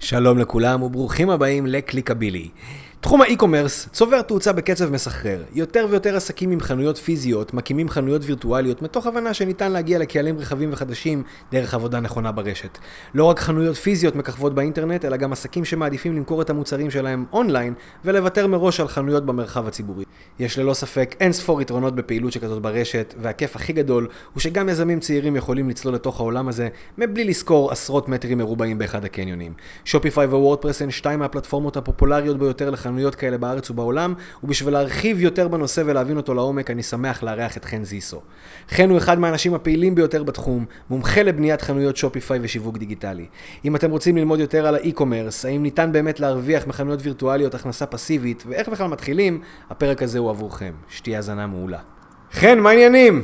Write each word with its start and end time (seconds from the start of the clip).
שלום 0.00 0.38
לכולם 0.38 0.82
וברוכים 0.82 1.30
הבאים 1.30 1.66
לקליקבילי. 1.66 2.48
תחום 3.02 3.22
האי-קומרס 3.22 3.88
צובר 3.92 4.22
תאוצה 4.22 4.52
בקצב 4.52 4.92
מסחרר. 4.92 5.42
יותר 5.52 5.86
ויותר 5.90 6.16
עסקים 6.16 6.50
עם 6.50 6.60
חנויות 6.60 6.98
פיזיות 6.98 7.54
מקימים 7.54 7.88
חנויות 7.88 8.22
וירטואליות 8.24 8.82
מתוך 8.82 9.06
הבנה 9.06 9.34
שניתן 9.34 9.72
להגיע 9.72 9.98
לקהלים 9.98 10.38
רחבים 10.38 10.72
וחדשים 10.72 11.22
דרך 11.52 11.74
עבודה 11.74 12.00
נכונה 12.00 12.32
ברשת. 12.32 12.78
לא 13.14 13.24
רק 13.24 13.38
חנויות 13.38 13.76
פיזיות 13.76 14.16
מככבות 14.16 14.54
באינטרנט, 14.54 15.04
אלא 15.04 15.16
גם 15.16 15.32
עסקים 15.32 15.64
שמעדיפים 15.64 16.16
למכור 16.16 16.42
את 16.42 16.50
המוצרים 16.50 16.90
שלהם 16.90 17.24
אונליין 17.32 17.74
ולוותר 18.04 18.46
מראש 18.46 18.80
על 18.80 18.88
חנויות 18.88 19.26
במרחב 19.26 19.66
הציבורי. 19.66 20.04
יש 20.38 20.58
ללא 20.58 20.74
ספק 20.74 21.14
אין 21.20 21.32
ספור 21.32 21.62
יתרונות 21.62 21.94
בפעילות 21.94 22.32
שכזאת 22.32 22.62
ברשת, 22.62 23.14
והכיף 23.18 23.56
הכי 23.56 23.72
גדול 23.72 24.08
הוא 24.34 24.40
שגם 24.40 24.68
יזמים 24.68 25.00
צעירים 25.00 25.36
יכולים 25.36 25.68
לצלול 25.68 25.94
לתוך 25.94 26.20
העולם 26.20 26.48
הזה 26.48 26.68
מבלי 26.98 27.24
לשכור 27.24 27.72
עשרות 27.72 28.08
מטרים 28.08 28.38
מרובעים 28.38 28.78
באחד 28.78 29.04
הקניונים. 29.04 29.52
חנויות 32.90 33.14
כאלה 33.14 33.38
בארץ 33.38 33.70
ובעולם, 33.70 34.14
ובשביל 34.44 34.72
להרחיב 34.74 35.20
יותר 35.20 35.48
בנושא 35.48 35.82
ולהבין 35.86 36.16
אותו 36.16 36.34
לעומק, 36.34 36.70
אני 36.70 36.82
שמח 36.82 37.22
לארח 37.22 37.56
את 37.56 37.64
חן 37.64 37.84
זיסו. 37.84 38.20
חן 38.70 38.90
הוא 38.90 38.98
אחד 38.98 39.18
מהאנשים 39.18 39.54
הפעילים 39.54 39.94
ביותר 39.94 40.22
בתחום, 40.22 40.64
מומחה 40.90 41.22
לבניית 41.22 41.62
חנויות 41.62 41.96
שופיפיי 41.96 42.38
ושיווק 42.42 42.78
דיגיטלי. 42.78 43.26
אם 43.64 43.76
אתם 43.76 43.90
רוצים 43.90 44.16
ללמוד 44.16 44.40
יותר 44.40 44.66
על 44.66 44.74
האי-קומרס, 44.74 45.44
האם 45.44 45.62
ניתן 45.62 45.92
באמת 45.92 46.20
להרוויח 46.20 46.66
מחנויות 46.66 47.00
וירטואליות 47.02 47.54
הכנסה 47.54 47.86
פסיבית, 47.86 48.44
ואיך 48.46 48.68
בכלל 48.68 48.86
מתחילים, 48.86 49.40
הפרק 49.70 50.02
הזה 50.02 50.18
הוא 50.18 50.30
עבורכם. 50.30 50.72
שתהיה 50.88 51.16
האזנה 51.16 51.46
מעולה. 51.46 51.78
חן, 52.32 52.58
מה 52.58 52.70
העניינים? 52.70 53.22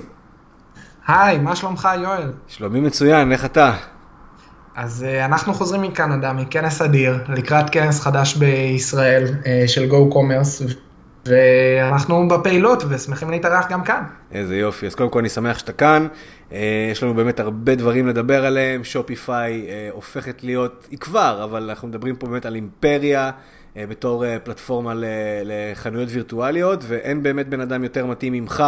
היי, 1.06 1.38
מה 1.38 1.56
שלומך 1.56 1.88
יואל? 2.02 2.32
שלומי 2.46 2.80
מצוין, 2.80 3.32
איך 3.32 3.44
אתה? 3.44 3.74
אז 4.76 5.04
uh, 5.08 5.24
אנחנו 5.24 5.54
חוזרים 5.54 5.82
מקנדה, 5.82 6.32
מכנס 6.32 6.82
אדיר, 6.82 7.18
לקראת 7.28 7.70
כנס 7.70 8.00
חדש 8.00 8.36
בישראל 8.36 9.24
uh, 9.26 9.46
של 9.66 9.90
Go 9.90 10.14
Commerce, 10.14 10.74
ואנחנו 11.26 12.28
בפעילות 12.28 12.84
ושמחים 12.88 13.30
להתארח 13.30 13.68
גם 13.70 13.84
כאן. 13.84 14.02
איזה 14.32 14.56
יופי, 14.56 14.86
אז 14.86 14.94
קודם 14.94 15.10
כל 15.10 15.18
אני 15.18 15.28
שמח 15.28 15.58
שאתה 15.58 15.72
כאן. 15.72 16.06
Uh, 16.50 16.54
יש 16.92 17.02
לנו 17.02 17.14
באמת 17.14 17.40
הרבה 17.40 17.74
דברים 17.74 18.06
לדבר 18.06 18.46
עליהם, 18.46 18.84
שופיפיי 18.84 19.66
הופכת 19.92 20.44
להיות, 20.44 20.86
היא 20.90 20.98
כבר, 20.98 21.40
אבל 21.44 21.70
אנחנו 21.70 21.88
מדברים 21.88 22.16
פה 22.16 22.26
באמת 22.26 22.46
על 22.46 22.54
אימפריה. 22.54 23.30
בתור 23.88 24.24
פלטפורמה 24.44 24.92
לחנויות 25.44 26.08
וירטואליות, 26.12 26.84
ואין 26.86 27.22
באמת 27.22 27.48
בן 27.48 27.60
אדם 27.60 27.84
יותר 27.84 28.06
מתאים 28.06 28.32
ממך, 28.32 28.64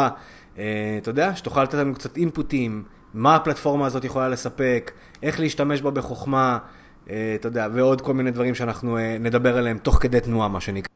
אתה 0.54 0.60
יודע, 1.06 1.36
שתוכל 1.36 1.62
לתת 1.62 1.74
לנו 1.74 1.94
קצת 1.94 2.16
אינפוטים, 2.16 2.82
מה 3.14 3.36
הפלטפורמה 3.36 3.86
הזאת 3.86 4.04
יכולה 4.04 4.28
לספק, 4.28 4.90
איך 5.22 5.40
להשתמש 5.40 5.82
בה 5.82 5.90
בחוכמה, 5.90 6.58
אה, 7.10 7.32
אתה 7.34 7.48
יודע, 7.48 7.68
ועוד 7.72 8.00
כל 8.00 8.14
מיני 8.14 8.30
דברים 8.30 8.54
שאנחנו 8.54 8.98
אה, 8.98 9.16
נדבר 9.20 9.58
עליהם 9.58 9.78
תוך 9.78 9.98
כדי 10.00 10.20
תנועה, 10.20 10.48
מה 10.48 10.60
שנקרא. 10.60 10.88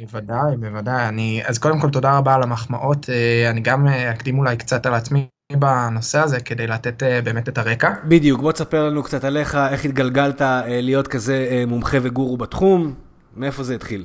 בוודאי, 0.00 0.56
בוודאי. 0.56 1.08
אני, 1.08 1.42
אז 1.46 1.58
קודם 1.58 1.80
כל 1.80 1.90
תודה 1.90 2.18
רבה 2.18 2.34
על 2.34 2.42
המחמאות. 2.42 3.10
אה, 3.10 3.50
אני 3.50 3.60
גם 3.60 3.88
אקדים 3.88 4.38
אולי 4.38 4.56
קצת 4.56 4.86
על 4.86 4.94
עצמי 4.94 5.28
בנושא 5.52 6.18
הזה 6.18 6.40
כדי 6.40 6.66
לתת 6.66 7.02
באמת 7.24 7.48
את 7.48 7.58
הרקע. 7.58 7.92
בדיוק, 8.04 8.40
בוא 8.40 8.52
תספר 8.52 8.88
לנו 8.88 9.02
קצת 9.02 9.24
עליך, 9.24 9.58
איך 9.70 9.84
התגלגלת 9.84 10.42
להיות 10.66 11.08
כזה 11.08 11.64
מומחה 11.66 11.98
וגורו 12.02 12.36
בתחום, 12.36 12.94
מאיפה 13.36 13.62
זה 13.62 13.74
התחיל? 13.74 14.04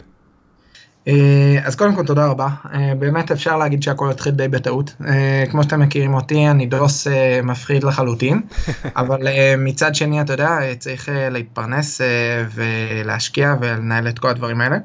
אה, 1.07 1.59
אז 1.63 1.75
קודם 1.75 1.95
כל 1.95 2.05
תודה 2.05 2.25
רבה, 2.25 2.47
אה, 2.73 2.93
באמת 2.99 3.31
אפשר 3.31 3.57
להגיד 3.57 3.83
שהכל 3.83 4.11
התחיל 4.11 4.31
די 4.31 4.47
בטעות, 4.47 4.95
אה, 5.07 5.43
כמו 5.51 5.63
שאתם 5.63 5.79
מכירים 5.79 6.13
אותי 6.13 6.47
אני 6.47 6.65
דוס 6.65 7.07
מפחיד 7.43 7.83
לחלוטין, 7.83 8.41
אבל 9.01 9.27
מצד 9.57 9.95
שני 9.95 10.21
אתה 10.21 10.33
יודע 10.33 10.57
צריך 10.79 11.09
להתפרנס 11.31 12.01
ולהשקיע 12.51 13.55
ולנהל 13.61 14.07
את 14.07 14.19
כל 14.19 14.27
הדברים 14.27 14.61
האלה, 14.61 14.77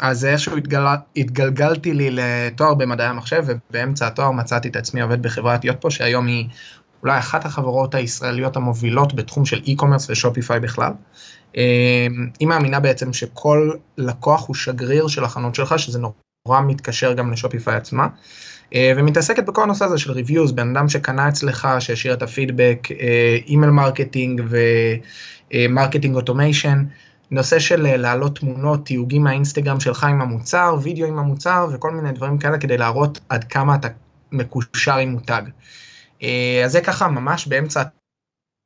אז 0.00 0.24
איכשהו 0.24 0.56
התגל... 0.56 0.84
התגלגלתי 1.16 1.94
לי 1.94 2.10
לתואר 2.10 2.74
במדעי 2.74 3.06
המחשב 3.06 3.44
ובאמצע 3.46 4.06
התואר 4.06 4.30
מצאתי 4.30 4.68
את 4.68 4.76
עצמי 4.76 5.00
עובד 5.00 5.22
בחברת 5.22 5.64
יוטפו 5.64 5.90
שהיום 5.90 6.26
היא 6.26 6.48
אולי 7.02 7.18
אחת 7.18 7.44
החברות 7.44 7.94
הישראליות 7.94 8.56
המובילות 8.56 9.14
בתחום 9.14 9.44
של 9.44 9.60
e-commerce 9.66 10.06
ושופיפיי 10.08 10.60
בכלל. 10.60 10.92
אמ, 11.56 12.30
היא 12.40 12.48
מאמינה 12.48 12.80
בעצם 12.80 13.12
שכל 13.12 13.70
לקוח 13.98 14.48
הוא 14.48 14.56
שגריר 14.56 15.08
של 15.08 15.24
החנות 15.24 15.54
שלך, 15.54 15.78
שזה 15.78 15.98
נורא 15.98 16.60
מתקשר 16.60 17.12
גם 17.12 17.32
לשופיפיי 17.32 17.76
עצמה. 17.76 18.08
אה, 18.74 18.92
ומתעסקת 18.96 19.44
בכל 19.44 19.62
הנושא 19.62 19.84
הזה 19.84 19.98
של 19.98 20.12
reviews, 20.12 20.52
בן 20.52 20.76
אדם 20.76 20.88
שקנה 20.88 21.28
אצלך, 21.28 21.68
שהשאיר 21.78 22.14
את 22.14 22.22
הפידבק, 22.22 22.88
email 23.46 23.70
marketing 23.70 24.42
ו 25.50 25.57
marketing 25.57 26.16
automation, 26.16 26.84
נושא 27.30 27.58
של 27.58 27.86
אה, 27.86 27.96
להעלות 27.96 28.38
תמונות, 28.38 28.86
תיוגים 28.86 29.22
מהאינסטגרם 29.22 29.80
שלך 29.80 30.04
עם 30.04 30.20
המוצר, 30.20 30.76
וידאו 30.82 31.06
עם 31.06 31.18
המוצר 31.18 31.68
וכל 31.72 31.90
מיני 31.90 32.12
דברים 32.12 32.38
כאלה 32.38 32.58
כדי 32.58 32.78
להראות 32.78 33.20
עד 33.28 33.44
כמה 33.44 33.74
אתה 33.74 33.88
מקושר 34.32 34.96
עם 34.96 35.08
מותג. 35.08 35.42
אה, 36.22 36.62
אז 36.64 36.72
זה 36.72 36.80
ככה 36.80 37.08
ממש 37.08 37.46
באמצע 37.46 37.82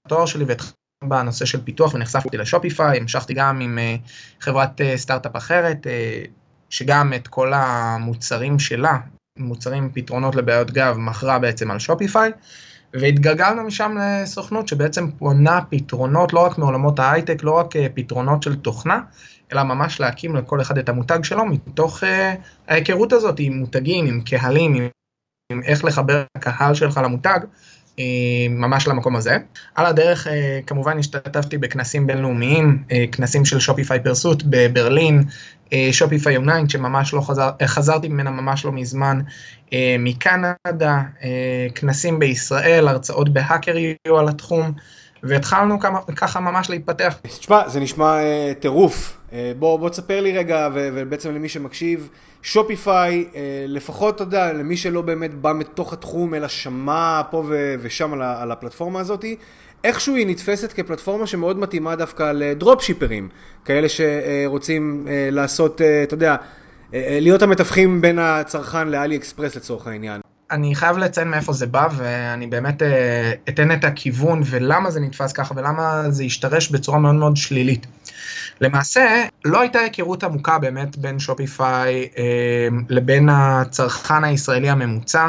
התואר 0.07 0.27
שלי 0.27 0.45
והתחלתי 0.45 0.78
בנושא 1.05 1.45
של 1.45 1.65
פיתוח 1.65 1.95
ונחשפתי 1.95 2.37
לשופיפיי, 2.37 2.99
המשכתי 2.99 3.35
גם 3.35 3.61
עם 3.61 3.79
אה, 3.79 3.97
חברת 4.41 4.81
אה, 4.81 4.97
סטארט-אפ 4.97 5.37
אחרת, 5.37 5.87
אה, 5.87 6.23
שגם 6.71 7.13
את 7.15 7.29
כל 7.29 7.53
המוצרים 7.55 8.59
שלה, 8.59 8.99
מוצרים 9.39 9.91
פתרונות 9.95 10.35
לבעיות 10.35 10.71
גב, 10.71 10.97
מכרה 10.99 11.39
בעצם 11.39 11.71
על 11.71 11.79
שופיפיי, 11.79 12.33
והתגלגלנו 12.95 13.63
משם 13.63 13.97
לסוכנות 14.01 14.69
שבעצם 14.69 15.11
פונה 15.11 15.61
פתרונות 15.71 16.33
לא 16.33 16.41
רק 16.41 16.59
מעולמות 16.59 16.99
ההייטק, 16.99 17.43
לא 17.43 17.53
רק 17.53 17.67
פתרונות 17.95 18.43
של 18.43 18.57
תוכנה, 18.57 19.01
אלא 19.53 19.63
ממש 19.63 20.01
להקים 20.01 20.37
לכל 20.37 20.61
אחד 20.61 20.79
את 20.79 20.89
המותג 20.89 21.25
שלו 21.25 21.47
מתוך 21.47 22.03
ההיכרות 22.69 23.13
הזאת 23.13 23.35
עם 23.39 23.53
מותגים, 23.59 24.07
עם 24.07 24.21
קהלים, 24.21 24.75
עם, 24.75 24.89
עם 25.53 25.63
איך 25.63 25.85
לחבר 25.85 26.25
הקהל 26.37 26.75
שלך 26.75 27.01
למותג. 27.05 27.41
אה, 27.99 28.05
ממש 28.51 28.89
למקום 28.89 29.17
הזה. 29.17 29.37
על 29.75 29.87
הדרך 29.87 30.27
אה, 30.27 30.61
כמובן 30.67 30.99
השתתפתי 30.99 31.59
בכנסים 31.59 32.07
בינלאומיים, 32.07 32.83
אה, 32.93 33.05
כנסים 33.13 33.45
של 33.45 33.61
שופיפיי 33.61 34.01
פרסוט 34.01 34.43
בברלין, 34.47 35.25
שופיפיי 35.93 36.35
יונייט 36.35 36.71
שממש 36.71 37.15
לא 37.15 37.21
חזר, 37.21 37.51
חזרתי 37.67 38.09
ממנה 38.09 38.31
ממש 38.31 38.65
לא 38.65 38.73
מזמן 38.73 39.21
מקנדה, 39.99 41.03
כנסים 41.75 42.19
בישראל, 42.19 42.89
הרצאות 42.89 43.29
בהאקר 43.29 43.77
יהיו 43.77 44.19
על 44.19 44.29
התחום. 44.29 44.73
והתחלנו 45.23 45.79
ככה 46.17 46.41
ממש 46.41 46.71
להתפתח. 46.71 47.15
תשמע, 47.23 47.69
זה 47.69 47.81
נשמע 47.81 48.19
טירוף. 48.61 49.18
בוא, 49.33 49.79
בוא 49.79 49.89
תספר 49.89 50.21
לי 50.21 50.39
רגע, 50.39 50.69
ובעצם 50.75 51.35
למי 51.35 51.49
שמקשיב, 51.49 52.09
שופיפיי, 52.43 53.25
אה, 53.35 53.65
לפחות, 53.69 54.15
אתה 54.15 54.23
יודע, 54.23 54.53
למי 54.53 54.77
שלא 54.77 55.03
באמת 55.03 55.35
בא 55.35 55.53
מתוך 55.53 55.93
התחום, 55.93 56.35
אלא 56.35 56.49
שמע 56.49 57.23
פה 57.31 57.45
ו- 57.49 57.75
ושם 57.81 58.13
על, 58.13 58.23
על 58.23 58.53
הפלטפורמה 58.53 59.01
הזאת, 59.01 59.25
איכשהו 59.85 60.15
היא 60.15 60.27
נתפסת 60.27 60.73
כפלטפורמה 60.73 61.27
שמאוד 61.27 61.59
מתאימה 61.59 61.97
דווקא 61.97 62.33
לדרופ 62.33 62.83
שיפרים, 62.83 63.29
כאלה 63.65 63.89
שרוצים 63.89 65.07
אה, 65.09 65.29
לעשות, 65.33 65.81
אה, 65.81 66.03
אתה 66.03 66.15
יודע, 66.15 66.37
להיות 66.93 67.43
המתווכים 67.43 68.01
בין 68.01 68.19
הצרכן 68.19 68.89
לאלי 68.89 69.17
אקספרס 69.17 69.57
לצורך 69.57 69.87
העניין. 69.87 70.21
אני 70.51 70.75
חייב 70.75 70.99
לציין 70.99 71.29
מאיפה 71.29 71.53
זה 71.53 71.67
בא, 71.67 71.89
ואני 71.97 72.47
באמת 72.47 72.83
אתן 73.49 73.73
את 73.73 73.85
הכיוון 73.85 74.43
ולמה 74.45 74.91
זה 74.91 75.01
נתפס 75.01 75.33
ככה 75.33 75.55
ולמה 75.57 76.03
זה 76.09 76.25
השתרש 76.25 76.71
בצורה 76.71 76.99
מאוד 76.99 77.15
מאוד 77.15 77.37
שלילית. 77.37 77.87
למעשה, 78.61 79.25
לא 79.45 79.61
הייתה 79.61 79.79
היכרות 79.79 80.25
עמוקה 80.25 80.59
באמת 80.59 80.97
בין 80.97 81.19
שופיפיי 81.19 82.09
אה, 82.19 82.69
לבין 82.89 83.29
הצרכן 83.29 84.25
הישראלי 84.25 84.71
הממוצע. 84.71 85.29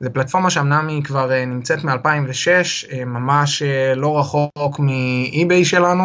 זו 0.00 0.08
פלטפורמה 0.12 0.50
שאמנם 0.50 0.88
היא 0.88 1.04
כבר 1.04 1.32
אה, 1.32 1.44
נמצאת 1.44 1.84
מ-2006, 1.84 2.48
אה, 2.92 3.04
ממש 3.04 3.62
אה, 3.62 3.94
לא 3.94 4.18
רחוק 4.18 4.78
מאי-ביי 4.78 5.64
שלנו, 5.64 6.04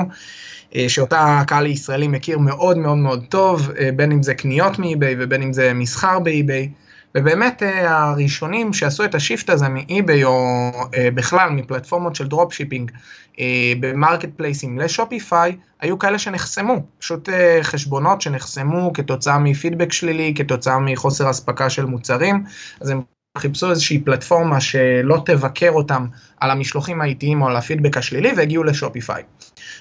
אה, 0.75 0.89
שאותה 0.89 1.39
הקהל 1.39 1.65
הישראלי 1.65 2.07
מכיר 2.07 2.37
מאוד 2.37 2.77
מאוד 2.77 2.97
מאוד 2.97 3.25
טוב, 3.29 3.69
אה, 3.79 3.89
בין 3.95 4.11
אם 4.11 4.23
זה 4.23 4.33
קניות 4.33 4.79
מאי-ביי 4.79 5.15
ובין 5.19 5.41
אם 5.41 5.53
זה 5.53 5.73
מסחר 5.73 6.19
באי-ביי. 6.19 6.69
ובאמת 7.17 7.63
אה, 7.63 8.03
הראשונים 8.03 8.73
שעשו 8.73 9.05
את 9.05 9.15
ה 9.15 9.21
shift 9.21 9.49
הזה 9.49 9.69
מאי-ביי 9.69 10.23
או 10.23 10.71
אה, 10.95 11.11
בכלל 11.11 11.49
מפלטפורמות 11.49 12.15
של 12.15 12.27
dropshipping 12.27 12.91
אה, 13.39 13.73
במרקט 13.79 14.29
פלייסים 14.35 14.79
לשופיפיי, 14.79 15.57
היו 15.81 15.99
כאלה 15.99 16.19
שנחסמו, 16.19 16.85
פשוט 16.99 17.29
חשבונות 17.61 18.21
שנחסמו 18.21 18.93
כתוצאה 18.93 19.39
מפידבק 19.39 19.91
שלילי, 19.91 20.33
כתוצאה 20.35 20.79
מחוסר 20.79 21.29
אספקה 21.29 21.69
של 21.69 21.85
מוצרים, 21.85 22.43
אז 22.81 22.89
הם 22.89 23.01
חיפשו 23.37 23.69
איזושהי 23.69 23.99
פלטפורמה 23.99 24.61
שלא 24.61 25.21
תבקר 25.25 25.69
אותם 25.71 26.05
על 26.39 26.51
המשלוחים 26.51 27.01
האיטיים 27.01 27.41
או 27.41 27.47
על 27.47 27.55
הפידבק 27.55 27.97
השלילי 27.97 28.31
והגיעו 28.37 28.63
לשופיפיי. 28.63 29.23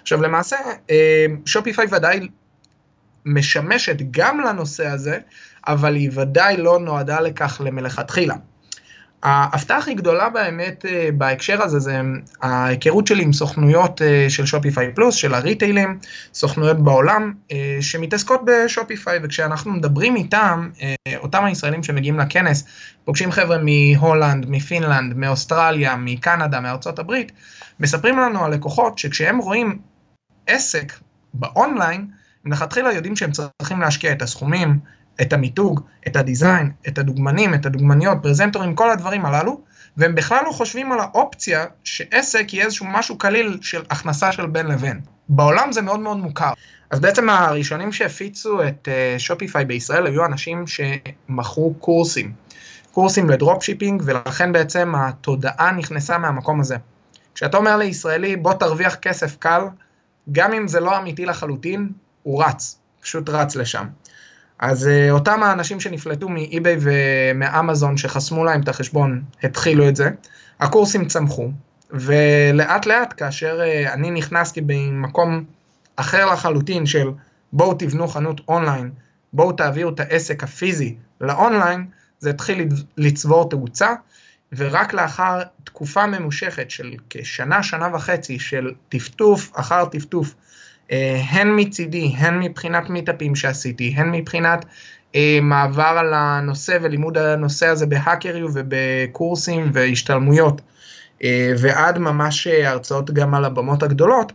עכשיו 0.02 0.22
למעשה, 0.22 0.56
שופיפיי 1.46 1.86
ודאי 1.92 2.28
משמשת 3.26 3.96
גם 4.10 4.40
לנושא 4.40 4.86
הזה, 4.86 5.18
אבל 5.66 5.94
היא 5.94 6.10
ודאי 6.14 6.56
לא 6.56 6.78
נועדה 6.78 7.20
לכך 7.20 7.60
למלכתחילה. 7.64 8.34
ההפתעה 9.22 9.78
הכי 9.78 9.94
גדולה 9.94 10.28
באמת 10.28 10.86
אה, 10.86 11.08
בהקשר 11.14 11.62
הזה 11.62 11.78
זה 11.78 12.00
ההיכרות 12.42 13.06
שלי 13.06 13.22
עם 13.22 13.32
סוכנויות 13.32 14.02
אה, 14.02 14.26
של 14.28 14.46
שופיפיי 14.46 14.92
פלוס, 14.94 15.14
של 15.14 15.34
הריטיילים, 15.34 15.98
סוכנויות 16.34 16.78
בעולם 16.78 17.32
אה, 17.52 17.78
שמתעסקות 17.80 18.40
בשופיפיי, 18.44 19.18
וכשאנחנו 19.22 19.72
מדברים 19.72 20.16
איתם, 20.16 20.70
אותם 21.16 21.44
הישראלים 21.44 21.82
שמגיעים 21.82 22.18
לכנס, 22.18 22.64
פוגשים 23.04 23.32
חבר'ה 23.32 23.56
מהולנד, 23.58 24.46
מפינלנד, 24.48 25.16
מאוסטרליה, 25.16 25.96
מקנדה, 25.96 26.60
מארצות 26.60 26.98
הברית, 26.98 27.32
מספרים 27.80 28.18
לנו 28.18 28.44
על 28.44 28.54
לקוחות 28.54 28.98
שכשהם 28.98 29.38
רואים 29.38 29.78
עסק 30.46 30.92
באונליין, 31.34 32.06
מלכתחילה 32.44 32.92
יודעים 32.92 33.16
שהם 33.16 33.30
צריכים 33.32 33.80
להשקיע 33.80 34.12
את 34.12 34.22
הסכומים, 34.22 34.78
את 35.20 35.32
המיתוג, 35.32 35.80
את 36.06 36.16
ה 36.16 36.23
design, 36.23 36.70
את 36.88 36.98
הדוגמנים, 36.98 37.54
את 37.54 37.66
הדוגמניות, 37.66 38.18
פרזנטורים, 38.22 38.74
כל 38.74 38.90
הדברים 38.90 39.26
הללו, 39.26 39.60
והם 39.96 40.14
בכלל 40.14 40.38
לא 40.44 40.50
חושבים 40.52 40.92
על 40.92 41.00
האופציה 41.00 41.64
שעסק 41.84 42.54
יהיה 42.54 42.64
איזשהו 42.64 42.86
משהו 42.88 43.18
קליל 43.18 43.58
של 43.62 43.82
הכנסה 43.90 44.32
של 44.32 44.46
בין 44.46 44.66
לבין. 44.66 45.00
בעולם 45.28 45.72
זה 45.72 45.82
מאוד 45.82 46.00
מאוד 46.00 46.16
מוכר. 46.16 46.52
אז 46.90 47.00
בעצם 47.00 47.30
הראשונים 47.30 47.92
שהפיצו 47.92 48.62
את 48.62 48.88
שופיפיי 49.18 49.62
uh, 49.62 49.66
בישראל 49.66 50.06
היו 50.06 50.24
אנשים 50.24 50.64
שמכרו 50.66 51.74
קורסים. 51.74 52.32
קורסים 52.92 53.30
ל 53.30 53.35
dropshipping, 53.35 54.02
ולכן 54.04 54.52
בעצם 54.52 54.94
התודעה 54.94 55.72
נכנסה 55.72 56.18
מהמקום 56.18 56.60
הזה. 56.60 56.76
כשאתה 57.34 57.56
אומר 57.56 57.76
לישראלי, 57.76 58.36
בוא 58.36 58.54
תרוויח 58.54 58.94
כסף 58.94 59.36
קל, 59.36 59.62
גם 60.32 60.52
אם 60.52 60.68
זה 60.68 60.80
לא 60.80 60.98
אמיתי 60.98 61.26
לחלוטין, 61.26 61.88
הוא 62.22 62.44
רץ, 62.44 62.78
פשוט 63.00 63.28
רץ 63.28 63.56
לשם. 63.56 63.86
אז 64.62 64.86
uh, 64.86 65.10
אותם 65.10 65.42
האנשים 65.42 65.80
שנפלטו 65.80 66.28
מאי-ביי 66.28 66.76
ומאמזון 66.80 67.96
שחסמו 67.96 68.44
להם 68.44 68.60
את 68.60 68.68
החשבון, 68.68 69.22
התחילו 69.42 69.88
את 69.88 69.96
זה. 69.96 70.10
הקורסים 70.60 71.04
צמחו, 71.04 71.50
ולאט 71.90 72.86
לאט 72.86 73.14
כאשר 73.16 73.60
uh, 73.60 73.92
אני 73.92 74.10
נכנסתי 74.10 74.60
במקום 74.60 75.44
אחר 75.96 76.32
לחלוטין 76.32 76.86
של 76.86 77.10
בואו 77.52 77.74
תבנו 77.74 78.08
חנות 78.08 78.40
אונליין, 78.48 78.90
בואו 79.32 79.52
תעבירו 79.52 79.90
את 79.90 80.00
העסק 80.00 80.44
הפיזי 80.44 80.96
לאונליין, 81.20 81.86
זה 82.18 82.30
התחיל 82.30 82.68
לצבור 82.96 83.50
תאוצה, 83.50 83.94
ורק 84.56 84.94
לאחר 84.94 85.42
תקופה 85.64 86.06
ממושכת 86.06 86.70
של 86.70 86.94
כשנה, 87.10 87.62
שנה 87.62 87.88
וחצי 87.94 88.38
של 88.38 88.70
טפטוף 88.88 89.50
אחר 89.54 89.84
טפטוף, 89.84 90.34
הן 91.30 91.60
מצידי, 91.60 92.14
הן 92.16 92.38
מבחינת 92.38 92.90
מיטאפים 92.90 93.36
שעשיתי, 93.36 93.94
הן 93.96 94.10
מבחינת 94.10 94.64
אה, 95.14 95.38
מעבר 95.42 95.82
על 95.82 96.14
הנושא 96.14 96.78
ולימוד 96.82 97.18
הנושא 97.18 97.66
הזה 97.66 97.86
בהאקריו 97.86 98.48
ובקורסים 98.54 99.70
והשתלמויות, 99.72 100.60
אה, 101.22 101.52
ועד 101.58 101.98
ממש 101.98 102.46
הרצאות 102.46 103.10
גם 103.10 103.34
על 103.34 103.44
הבמות 103.44 103.82
הגדולות, 103.82 104.32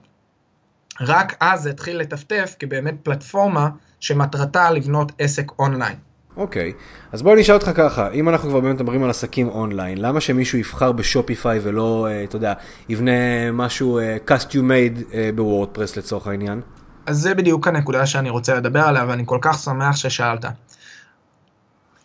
רק 1.01 1.35
אז 1.39 1.61
זה 1.61 1.69
התחיל 1.69 1.97
לטפטף 1.97 2.55
כבאמת 2.59 2.95
פלטפורמה 3.03 3.69
שמטרתה 3.99 4.71
לבנות 4.71 5.11
עסק 5.19 5.51
אונליין. 5.59 6.06
אוקיי, 6.37 6.73
okay. 6.75 7.07
אז 7.11 7.21
בוא 7.21 7.35
נשאל 7.35 7.55
אותך 7.55 7.71
ככה, 7.75 8.11
אם 8.11 8.29
אנחנו 8.29 8.49
כבר 8.49 8.59
באמת 8.59 8.75
מדברים 8.75 9.03
על 9.03 9.09
עסקים 9.09 9.47
אונליין, 9.47 9.97
למה 9.97 10.21
שמישהו 10.21 10.57
יבחר 10.57 10.91
בשופיפיי 10.91 11.59
ולא, 11.63 12.07
uh, 12.09 12.29
אתה 12.29 12.35
יודע, 12.35 12.53
יבנה 12.89 13.51
משהו 13.53 13.99
uh, 13.99 14.31
custom 14.31 14.55
made 14.55 15.11
uh, 15.11 15.15
בוורדפרס 15.35 15.97
לצורך 15.97 16.27
העניין? 16.27 16.61
אז 17.05 17.17
זה 17.17 17.35
בדיוק 17.35 17.67
הנקודה 17.67 18.05
שאני 18.05 18.29
רוצה 18.29 18.55
לדבר 18.55 18.79
עליה, 18.79 19.05
ואני 19.07 19.23
כל 19.25 19.37
כך 19.41 19.59
שמח 19.59 19.95
ששאלת. 19.95 20.45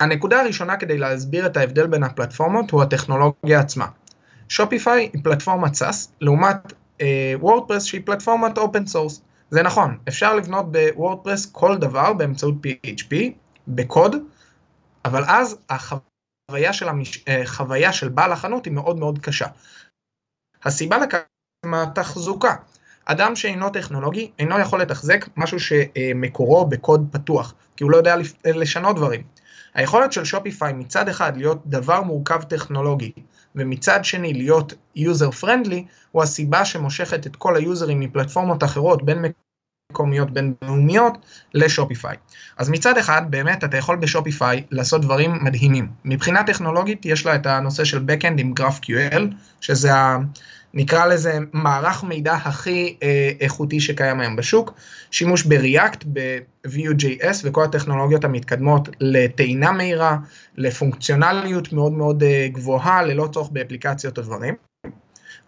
הנקודה 0.00 0.40
הראשונה 0.40 0.76
כדי 0.76 0.99
להסביר 0.99 1.46
את 1.46 1.56
ההבדל 1.56 1.87
בין 1.87 2.02
הפלטפורמות 2.02 2.70
הוא 2.70 2.82
הטכנולוגיה 2.82 3.61
עצמה. 3.61 3.87
שופיפיי 4.49 5.11
היא 5.12 5.23
פלטפורמת 5.25 5.75
SaaS, 5.75 6.08
לעומת 6.20 6.73
וורדפרס 7.40 7.84
uh, 7.84 7.88
שהיא 7.88 8.00
פלטפורמת 8.05 8.58
open 8.58 8.86
source. 8.86 9.22
זה 9.50 9.62
נכון, 9.62 9.96
אפשר 10.08 10.37
לבנות 10.37 10.73
בוורדפרס 10.73 11.46
כל 11.46 11.76
דבר 11.76 12.12
באמצעות 12.12 12.55
PHP, 12.67 13.14
בקוד, 13.68 14.16
אבל 15.04 15.24
אז 15.26 15.56
החוויה 15.68 16.72
של, 16.72 16.88
המש... 16.88 17.24
אה, 17.28 17.92
של 17.92 18.08
בעל 18.08 18.32
החנות 18.32 18.64
היא 18.64 18.72
מאוד 18.72 18.98
מאוד 18.98 19.18
קשה. 19.18 19.46
הסיבה 20.64 20.98
לכך 20.98 21.18
היא 21.64 21.72
התחזוקה. 21.74 22.54
אדם 23.04 23.36
שאינו 23.36 23.70
טכנולוגי 23.70 24.30
אינו 24.38 24.58
יכול 24.58 24.82
לתחזק 24.82 25.28
משהו 25.36 25.60
שמקורו 25.60 26.66
בקוד 26.66 27.08
פתוח, 27.12 27.54
כי 27.76 27.84
הוא 27.84 27.90
לא 27.90 27.96
יודע 27.96 28.16
לשנות 28.44 28.96
דברים. 28.96 29.22
היכולת 29.74 30.12
של 30.12 30.24
שופיפיי 30.24 30.72
מצד 30.72 31.08
אחד 31.08 31.36
להיות 31.36 31.66
דבר 31.66 32.02
מורכב 32.02 32.42
טכנולוגי, 32.42 33.12
ומצד 33.54 34.04
שני 34.04 34.32
להיות 34.32 34.72
user 34.96 35.30
friendly, 35.30 35.84
הוא 36.12 36.22
הסיבה 36.22 36.64
שמושכת 36.64 37.26
את 37.26 37.36
כל 37.36 37.56
היוזרים 37.56 38.00
מפלטפורמות 38.00 38.64
אחרות, 38.64 39.04
בין 39.04 39.22
מקומיות 39.92 40.30
בינלאומיות 40.30 41.18
לשופיפיי. 41.54 42.16
אז 42.56 42.68
מצד 42.70 42.98
אחד, 42.98 43.22
באמת 43.30 43.64
אתה 43.64 43.76
יכול 43.76 43.96
בשופיפיי 43.96 44.62
לעשות 44.70 45.00
דברים 45.00 45.38
מדהימים. 45.44 45.88
מבחינה 46.04 46.42
טכנולוגית 46.42 47.06
יש 47.06 47.26
לה 47.26 47.34
את 47.34 47.46
הנושא 47.46 47.84
של 47.84 47.98
Backend 47.98 48.40
עם 48.40 48.54
GraphQL, 48.60 49.22
שזה 49.60 49.94
ה... 49.94 50.18
נקרא 50.74 51.06
לזה 51.06 51.38
מערך 51.52 52.04
מידע 52.04 52.34
הכי 52.34 52.96
אה, 53.02 53.30
איכותי 53.40 53.80
שקיים 53.80 54.20
היום 54.20 54.36
בשוק, 54.36 54.72
שימוש 55.10 55.42
ב-React, 55.46 56.04
ב-Vue.js 56.12 57.36
וכל 57.44 57.64
הטכנולוגיות 57.64 58.24
המתקדמות 58.24 58.88
לטעינה 59.00 59.72
מהירה, 59.72 60.16
לפונקציונליות 60.56 61.72
מאוד 61.72 61.92
מאוד 61.92 62.22
אה, 62.22 62.48
גבוהה, 62.52 63.02
ללא 63.02 63.28
צורך 63.32 63.50
באפליקציות 63.52 64.18
או 64.18 64.22
דברים. 64.22 64.71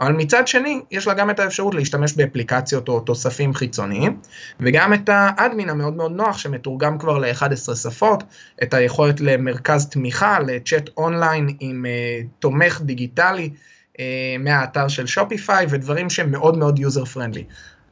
אבל 0.01 0.13
מצד 0.13 0.49
שני, 0.49 0.81
יש 0.91 1.07
לה 1.07 1.15
גם 1.15 1.31
את 1.31 1.41
האפשרות 1.41 1.75
להשתמש 1.75 2.13
באפליקציות 2.13 2.89
או 2.89 3.01
תוספים 3.01 3.55
חיצוניים, 3.55 4.17
וגם 4.61 4.95
את 4.95 5.09
האדמין 5.13 5.71
המאוד 5.71 5.95
מאוד 5.95 6.13
נוח 6.13 6.39
שמתורגם 6.39 6.99
כבר 6.99 7.19
ל-11 7.19 7.75
שפות, 7.75 8.23
את 8.63 8.75
היכולת 8.75 9.21
למרכז 9.21 9.89
תמיכה, 9.89 10.41
לצ'אט 10.41 10.91
אונליין 10.97 11.49
עם 11.61 11.87
uh, 11.87 12.27
תומך 12.39 12.81
דיגיטלי 12.81 13.51
uh, 13.93 14.01
מהאתר 14.39 14.89
של 14.89 15.07
שופיפיי, 15.07 15.67
ודברים 15.71 16.11
שהם 16.11 16.31
מאוד 16.31 16.59
מאוד 16.59 16.79
user 16.79 17.05
friendly. 17.05 17.45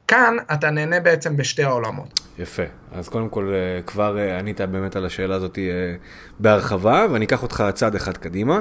כאן 0.08 0.36
אתה 0.52 0.70
נהנה 0.70 1.00
בעצם 1.00 1.36
בשתי 1.36 1.62
העולמות. 1.62 2.20
יפה, 2.38 2.62
אז 2.92 3.08
קודם 3.08 3.28
כל 3.28 3.52
אה, 3.54 3.82
כבר 3.82 4.16
ענית 4.38 4.60
באמת 4.60 4.96
על 4.96 5.06
השאלה 5.06 5.34
הזאת 5.34 5.58
בהרחבה, 6.40 7.06
ואני 7.12 7.24
אקח 7.24 7.42
אותך 7.42 7.64
צעד 7.74 7.94
אחד 7.94 8.16
קדימה. 8.16 8.60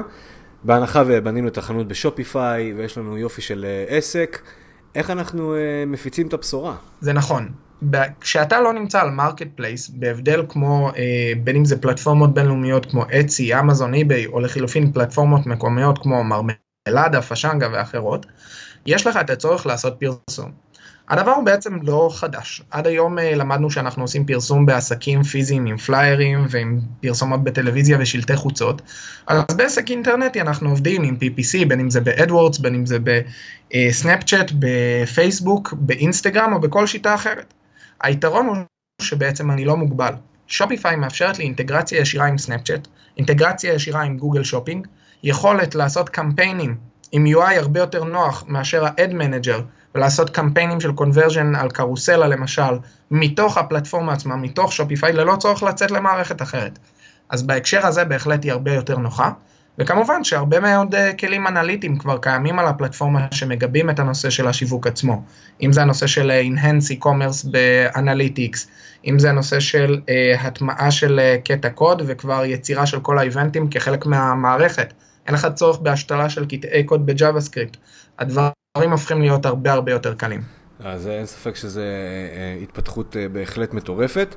בהנחה 0.64 1.02
ובנינו 1.06 1.48
את 1.48 1.58
החנות 1.58 1.88
בשופיפיי, 1.88 2.74
ויש 2.76 2.98
לנו 2.98 3.18
יופי 3.18 3.42
של 3.42 3.64
אה, 3.68 3.96
עסק, 3.96 4.42
איך 4.94 5.10
אנחנו 5.10 5.54
uh, 5.54 5.58
מפיצים 5.86 6.26
את 6.26 6.32
הבשורה? 6.32 6.74
זה 7.00 7.12
נכון. 7.12 7.48
כשאתה 8.20 8.60
לא 8.60 8.72
נמצא 8.72 9.00
על 9.00 9.10
מרקט 9.10 9.46
פלייס, 9.54 9.88
בהבדל 9.88 10.44
כמו, 10.48 10.90
uh, 10.90 10.94
בין 11.44 11.56
אם 11.56 11.64
זה 11.64 11.80
פלטפורמות 11.80 12.34
בינלאומיות 12.34 12.86
כמו 12.86 13.04
אצי, 13.20 13.58
אמזון, 13.58 13.94
אי-ביי, 13.94 14.26
או 14.26 14.40
לחילופין 14.40 14.92
פלטפורמות 14.92 15.46
מקומיות 15.46 15.98
כמו 15.98 16.24
מרמלדה, 16.24 17.22
פשנגה 17.22 17.68
ואחרות, 17.72 18.26
יש 18.86 19.06
לך 19.06 19.16
את 19.16 19.30
הצורך 19.30 19.66
לעשות 19.66 19.96
פרסום. 20.00 20.50
הדבר 21.12 21.30
הוא 21.30 21.44
בעצם 21.44 21.78
לא 21.82 22.10
חדש. 22.12 22.62
עד 22.70 22.86
היום 22.86 23.18
uh, 23.18 23.22
למדנו 23.22 23.70
שאנחנו 23.70 24.02
עושים 24.02 24.26
פרסום 24.26 24.66
בעסקים 24.66 25.22
פיזיים 25.22 25.66
עם 25.66 25.76
פליירים 25.76 26.46
ועם 26.48 26.80
פרסומות 27.00 27.44
בטלוויזיה 27.44 27.98
ושלטי 28.00 28.36
חוצות. 28.36 28.82
אז 29.26 29.56
בעסק 29.56 29.90
אינטרנטי 29.90 30.40
אנחנו 30.40 30.70
עובדים 30.70 31.02
עם 31.02 31.16
PPC, 31.16 31.68
בין 31.68 31.80
אם 31.80 31.90
זה 31.90 32.00
באדוורדס, 32.00 32.58
בין 32.58 32.74
אם 32.74 32.86
זה 32.86 32.98
בסנאפצ'אט, 32.98 34.52
בפייסבוק, 34.58 35.74
באינסטגרם 35.76 36.52
או 36.52 36.60
בכל 36.60 36.86
שיטה 36.86 37.14
אחרת. 37.14 37.54
היתרון 38.02 38.46
הוא 38.46 38.56
שבעצם 39.02 39.50
אני 39.50 39.64
לא 39.64 39.76
מוגבל. 39.76 40.12
שופיפיי 40.46 40.96
מאפשרת 40.96 41.38
לי 41.38 41.44
אינטגרציה 41.44 42.00
ישירה 42.00 42.26
עם 42.26 42.38
סנאפצ'אט, 42.38 42.88
אינטגרציה 43.16 43.74
ישירה 43.74 44.02
עם 44.02 44.16
גוגל 44.16 44.44
שופינג, 44.44 44.86
יכולת 45.22 45.74
לעשות 45.74 46.08
קמפיינים 46.08 46.76
עם 47.12 47.26
UI 47.26 47.54
הרבה 47.54 47.80
יותר 47.80 48.04
נוח 48.04 48.44
מאשר 48.48 48.84
ה-Ad 48.84 49.12
Manager 49.12 49.62
ולעשות 49.94 50.30
קמפיינים 50.30 50.80
של 50.80 50.92
conversion 50.92 51.54
על 51.54 51.70
קרוסלה 51.70 52.28
למשל, 52.28 52.78
מתוך 53.10 53.58
הפלטפורמה 53.58 54.12
עצמה, 54.12 54.36
מתוך 54.36 54.72
שופיפיי, 54.72 55.12
ללא 55.12 55.36
צורך 55.36 55.62
לצאת 55.62 55.90
למערכת 55.90 56.42
אחרת. 56.42 56.78
אז 57.30 57.42
בהקשר 57.42 57.86
הזה 57.86 58.04
בהחלט 58.04 58.44
היא 58.44 58.52
הרבה 58.52 58.74
יותר 58.74 58.98
נוחה. 58.98 59.30
וכמובן 59.78 60.24
שהרבה 60.24 60.60
מאוד 60.60 60.94
uh, 60.94 60.98
כלים 61.18 61.46
אנליטיים 61.46 61.98
כבר 61.98 62.18
קיימים 62.18 62.58
על 62.58 62.66
הפלטפורמה 62.66 63.26
שמגבים 63.30 63.90
את 63.90 63.98
הנושא 63.98 64.30
של 64.30 64.48
השיווק 64.48 64.86
עצמו. 64.86 65.22
אם 65.62 65.72
זה 65.72 65.82
הנושא 65.82 66.06
של 66.06 66.30
uh, 66.30 66.58
Enhance 66.58 66.98
e-commerce 66.98 67.48
באנליטיקס, 67.50 68.68
אם 69.06 69.18
זה 69.18 69.30
הנושא 69.30 69.60
של 69.60 70.00
uh, 70.00 70.40
הטמעה 70.40 70.90
של 70.90 71.20
uh, 71.20 71.42
קטע 71.44 71.70
קוד 71.70 72.02
וכבר 72.06 72.44
יצירה 72.44 72.86
של 72.86 73.00
כל 73.00 73.18
האיבנטים 73.18 73.68
כחלק 73.70 74.06
מהמערכת. 74.06 74.92
אין 75.26 75.34
לך 75.34 75.46
צורך 75.54 75.78
בהשתלה 75.78 76.30
של 76.30 76.46
קטעי 76.46 76.84
קוד 76.84 77.06
ב 77.06 77.40
JavaScript. 77.40 77.76
הדברים 78.18 78.61
הופכים 78.76 79.20
להיות 79.20 79.46
הרבה 79.46 79.72
הרבה 79.72 79.92
יותר 79.92 80.14
קלים. 80.14 80.40
אז 80.84 81.08
אין 81.08 81.26
ספק 81.26 81.56
שזו 81.56 81.80
התפתחות 82.62 83.16
בהחלט 83.32 83.74
מטורפת. 83.74 84.34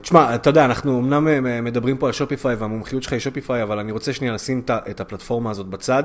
תשמע, 0.00 0.34
אתה 0.34 0.50
יודע, 0.50 0.64
אנחנו 0.64 1.00
אמנם 1.00 1.64
מדברים 1.64 1.96
פה 1.96 2.06
על 2.06 2.12
שופיפיי 2.12 2.54
והמומחיות 2.54 3.02
שלך 3.02 3.12
היא 3.12 3.20
שופיפיי, 3.20 3.62
אבל 3.62 3.78
אני 3.78 3.92
רוצה 3.92 4.12
שנייה 4.12 4.32
לשים 4.32 4.62
את 4.68 5.00
הפלטפורמה 5.00 5.50
הזאת 5.50 5.66
בצד, 5.66 6.02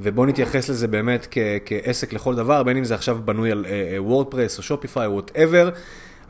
ובוא 0.00 0.26
נתייחס 0.26 0.68
לזה 0.68 0.88
באמת 0.88 1.26
כעסק 1.66 2.12
לכל 2.12 2.34
דבר, 2.34 2.62
בין 2.62 2.76
אם 2.76 2.84
זה 2.84 2.94
עכשיו 2.94 3.18
בנוי 3.24 3.50
על 3.50 3.66
וורדפרס 3.98 4.58
או 4.58 4.62
שופיפיי 4.62 5.06
או 5.06 5.12
whatever. 5.12 5.70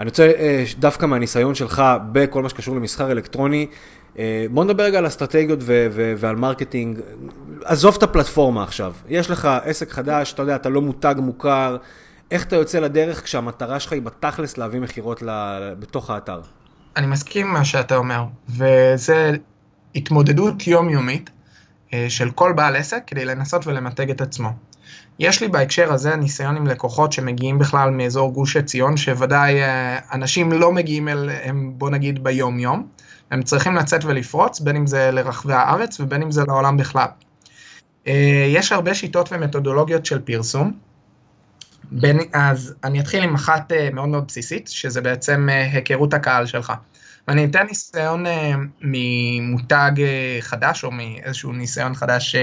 אני 0.01 0.09
רוצה 0.09 0.33
דווקא 0.79 1.07
מהניסיון 1.07 1.55
שלך 1.55 1.83
בכל 2.13 2.43
מה 2.43 2.49
שקשור 2.49 2.77
למסחר 2.77 3.13
אלקטרוני, 3.13 3.67
בוא 4.51 4.65
נדבר 4.65 4.83
רגע 4.85 4.99
על 4.99 5.07
אסטרטגיות 5.07 5.59
ועל 6.17 6.37
marketing. 6.37 6.99
עזוב 7.65 7.95
את 7.97 8.03
הפלטפורמה 8.03 8.63
עכשיו. 8.63 8.95
יש 9.09 9.31
לך 9.31 9.49
עסק 9.65 9.91
חדש, 9.91 10.33
אתה 10.33 10.43
יודע, 10.43 10.57
אתה 10.57 10.69
לא 10.69 10.83
מותג 10.83 11.15
מוכר. 11.19 11.77
איך 12.31 12.45
אתה 12.45 12.57
יוצא 12.57 12.79
לדרך 12.79 13.25
כשהמטרה 13.25 13.81
שלך 13.81 13.93
היא 13.93 14.03
בתכלס 14.03 14.59
להביא 14.59 14.81
מכירות 14.81 15.23
בתוך 15.79 16.11
האתר? 16.11 16.41
אני 16.97 17.07
מסכים 17.07 17.47
עם 17.47 17.53
מה 17.53 17.65
שאתה 17.65 17.97
אומר, 17.97 18.25
וזה 18.49 19.31
התמודדות 19.95 20.67
יומיומית 20.67 21.31
של 22.09 22.31
כל 22.31 22.53
בעל 22.53 22.77
עסק 22.77 23.03
כדי 23.07 23.25
לנסות 23.25 23.67
ולמתג 23.67 24.11
את 24.11 24.21
עצמו. 24.21 24.49
יש 25.19 25.41
לי 25.41 25.49
בהקשר 25.49 25.93
הזה 25.93 26.17
ניסיון 26.17 26.57
עם 26.57 26.67
לקוחות 26.67 27.13
שמגיעים 27.13 27.59
בכלל 27.59 27.91
מאזור 27.91 28.33
גוש 28.33 28.57
עציון, 28.57 28.97
שוודאי 28.97 29.55
אנשים 30.13 30.53
לא 30.53 30.73
מגיעים 30.73 31.09
אליהם, 31.09 31.73
בוא 31.75 31.91
נגיד, 31.91 32.25
ביום-יום. 32.25 32.87
הם 33.31 33.43
צריכים 33.43 33.75
לצאת 33.75 34.05
ולפרוץ, 34.05 34.61
בין 34.61 34.77
אם 34.77 34.87
זה 34.87 35.11
לרחבי 35.11 35.53
הארץ 35.53 36.01
ובין 36.01 36.23
אם 36.23 36.31
זה 36.31 36.45
לעולם 36.49 36.77
בכלל. 36.77 37.07
יש 38.47 38.73
הרבה 38.73 38.95
שיטות 38.95 39.29
ומתודולוגיות 39.33 40.07
של 40.07 40.19
פרסום. 40.19 40.73
בין, 41.93 42.19
אז 42.33 42.75
אני 42.85 43.01
אתחיל 43.01 43.23
עם 43.23 43.35
אחת 43.35 43.73
מאוד 43.93 44.09
מאוד 44.09 44.27
בסיסית, 44.27 44.69
שזה 44.69 45.01
בעצם 45.01 45.49
היכרות 45.73 46.15
הקהל 46.15 46.47
שלך. 46.47 46.73
ואני 47.29 47.45
אתן 47.45 47.67
ניסיון 47.67 48.25
ממותג 48.81 49.93
חדש, 50.41 50.85
או 50.85 50.91
מאיזשהו 50.91 51.53
ניסיון 51.53 51.95
חדש 51.95 52.37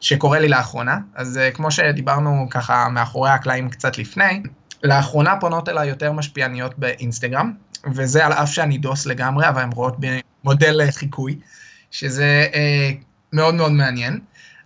שקורה 0.00 0.38
לי 0.38 0.48
לאחרונה. 0.48 0.98
אז 1.14 1.40
כמו 1.54 1.70
שדיברנו 1.70 2.46
ככה 2.50 2.88
מאחורי 2.88 3.30
הקלעים 3.30 3.70
קצת 3.70 3.98
לפני, 3.98 4.42
לאחרונה 4.82 5.36
פונות 5.40 5.68
אליי 5.68 5.88
יותר 5.88 6.12
משפיעניות 6.12 6.78
באינסטגרם, 6.78 7.52
וזה 7.94 8.26
על 8.26 8.32
אף 8.32 8.52
שאני 8.52 8.78
דוס 8.78 9.06
לגמרי, 9.06 9.48
אבל 9.48 9.62
הן 9.62 9.72
רואות 9.72 9.96
במודל 9.98 10.90
חיקוי, 10.90 11.38
שזה 11.90 12.46
אה, 12.54 12.90
מאוד 13.32 13.54
מאוד 13.54 13.72
מעניין. 13.72 14.20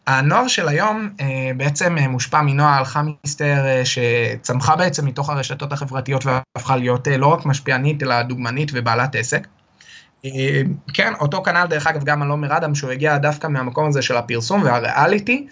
הנוער 0.07 0.49
של 0.49 0.69
היום 0.69 1.11
אה, 1.21 1.51
בעצם 1.57 1.99
מושפע 1.99 2.43
מנועה 2.43 2.79
אלחמיסטר, 2.79 3.67
אה, 3.67 3.83
שצמחה 3.85 4.77
בעצם 4.77 5.07
מתוך 5.07 5.31
הרשתות 5.31 5.73
החברתיות 5.73 6.25
והפכה 6.27 6.77
להיות 6.77 7.09
אה, 7.09 7.17
לא 7.17 7.27
רק 7.27 7.47
משפיענית, 7.47 8.03
אלא 8.03 8.23
דוגמנית 8.23 8.71
ובעלת 8.75 9.15
עסק. 9.15 9.47
כן, 10.95 11.13
אותו 11.21 11.43
כנ"ל 11.43 11.67
דרך 11.71 11.87
אגב 11.87 12.05
גם 12.05 12.23
אלון 12.23 12.41
מרדם, 12.41 12.75
שהוא 12.75 12.91
הגיע 12.91 13.19
דווקא 13.19 13.47
מהמקום 13.47 13.89
הזה 13.89 14.03
של 14.03 14.17
הפרסום 14.17 14.63
והריאליטי, 14.63 15.47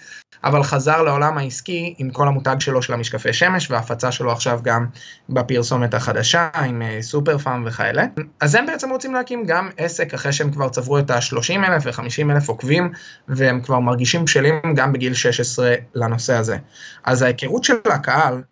אבל 0.45 0.63
חזר 0.63 1.03
לעולם 1.03 1.39
העסקי 1.39 1.95
עם 1.99 2.11
כל 2.11 2.29
המותג 2.29 2.57
שלו 2.61 2.83
של 2.83 2.93
המשקפי 2.93 3.33
שמש, 3.33 3.71
וההפצה 3.71 4.13
שלו 4.13 4.33
עכשיו 4.33 4.61
גם 4.63 4.87
בפרסומת 5.29 5.95
החדשה 5.95 6.49
עם 6.65 6.83
סופר 7.01 7.39
פארם 7.39 7.65
וכאלה. 7.67 8.05
אז 8.41 8.55
הם 8.55 8.67
בעצם 8.67 8.91
רוצים 8.91 9.15
להקים 9.15 9.45
גם 9.47 9.69
עסק 9.77 10.15
אחרי 10.15 10.33
שהם 10.33 10.51
כבר 10.51 10.69
צברו 10.69 10.99
את 10.99 11.11
ה-30 11.11 11.69
אלף 11.69 11.83
ו-50 11.87 12.31
אלף 12.31 12.49
עוקבים, 12.49 12.93
והם 13.29 13.61
כבר 13.61 13.81
מרגישים 13.81 14.25
בשלים 14.25 14.55
גם 14.75 14.93
בגיל 14.93 15.15
16 15.15 15.75
לנושא 15.95 16.35
הזה. 16.35 16.57
אז 17.05 17.23
ההיכרות 17.23 17.65
של 17.65 17.75
הקהל, 17.85 18.43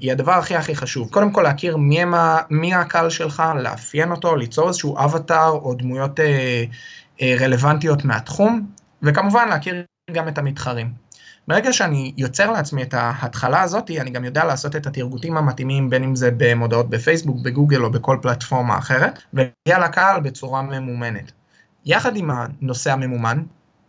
היא 0.00 0.12
הדבר 0.12 0.32
הכי 0.32 0.56
הכי 0.56 0.76
חשוב. 0.76 1.10
קודם 1.10 1.32
כל 1.32 1.42
להכיר 1.42 1.76
מי, 1.76 2.02
הם, 2.02 2.14
מי 2.50 2.74
הקהל 2.74 3.10
שלך, 3.10 3.42
לאפיין 3.58 4.10
אותו, 4.10 4.36
ליצור 4.36 4.68
איזשהו 4.68 4.98
אבטאר 4.98 5.50
או 5.50 5.74
דמויות 5.74 6.20
אה, 6.20 6.64
אה, 7.22 7.36
רלוונטיות 7.40 8.04
מהתחום, 8.04 8.66
וכמובן 9.02 9.48
להכיר 9.48 9.84
גם 10.10 10.28
את 10.28 10.38
המתחרים. 10.38 11.04
ברגע 11.48 11.72
שאני 11.72 12.12
יוצר 12.16 12.50
לעצמי 12.50 12.82
את 12.82 12.94
ההתחלה 12.94 13.62
הזאת, 13.62 13.90
אני 13.90 14.10
גם 14.10 14.24
יודע 14.24 14.44
לעשות 14.44 14.76
את 14.76 14.86
הטרגוטים 14.86 15.36
המתאימים, 15.36 15.90
בין 15.90 16.04
אם 16.04 16.14
זה 16.14 16.30
במודעות 16.36 16.90
בפייסבוק, 16.90 17.36
בגוגל 17.42 17.84
או 17.84 17.90
בכל 17.90 18.18
פלטפורמה 18.22 18.78
אחרת, 18.78 19.18
ולהגיע 19.34 19.78
לקהל 19.84 20.20
בצורה 20.20 20.62
ממומנת. 20.62 21.32
יחד 21.86 22.16
עם 22.16 22.30
הנושא 22.30 22.92
הממומן, 22.92 23.42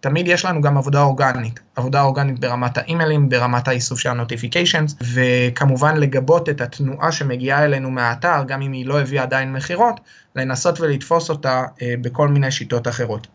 תמיד 0.05 0.27
יש 0.27 0.45
לנו 0.45 0.61
גם 0.61 0.77
עבודה 0.77 1.01
אורגנית, 1.01 1.59
עבודה 1.75 2.01
אורגנית 2.01 2.39
ברמת 2.39 2.77
האימיילים, 2.77 3.29
ברמת 3.29 3.67
האיסוף 3.67 3.99
של 3.99 4.09
ה 4.09 4.15
notifications, 4.15 4.95
וכמובן 5.13 5.97
לגבות 5.97 6.49
את 6.49 6.61
התנועה 6.61 7.11
שמגיעה 7.11 7.65
אלינו 7.65 7.91
מהאתר, 7.91 8.43
גם 8.47 8.61
אם 8.61 8.71
היא 8.71 8.85
לא 8.85 9.01
הביאה 9.01 9.23
עדיין 9.23 9.53
מכירות, 9.53 9.99
לנסות 10.35 10.81
ולתפוס 10.81 11.29
אותה 11.29 11.63
בכל 12.01 12.27
מיני 12.27 12.51
שיטות 12.51 12.87
אחרות. 12.87 13.27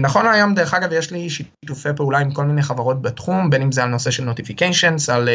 נכון 0.00 0.26
להיום, 0.26 0.54
דרך 0.54 0.74
אגב, 0.74 0.92
יש 0.92 1.10
לי 1.10 1.30
שיתופי 1.30 1.88
פעולה 1.96 2.18
עם 2.18 2.32
כל 2.32 2.44
מיני 2.44 2.62
חברות 2.62 3.02
בתחום, 3.02 3.50
בין 3.50 3.62
אם 3.62 3.72
זה 3.72 3.82
על 3.82 3.88
נושא 3.88 4.10
של 4.10 4.24
notifications, 4.24 5.10
על 5.10 5.28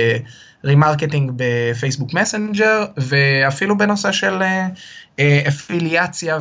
remarketing 0.63 1.31
בפייסבוק 1.35 2.13
מסנג'ר, 2.13 2.85
ואפילו 2.97 3.77
בנושא 3.77 4.11
של 4.11 4.41
אפיליאציה 5.47 6.37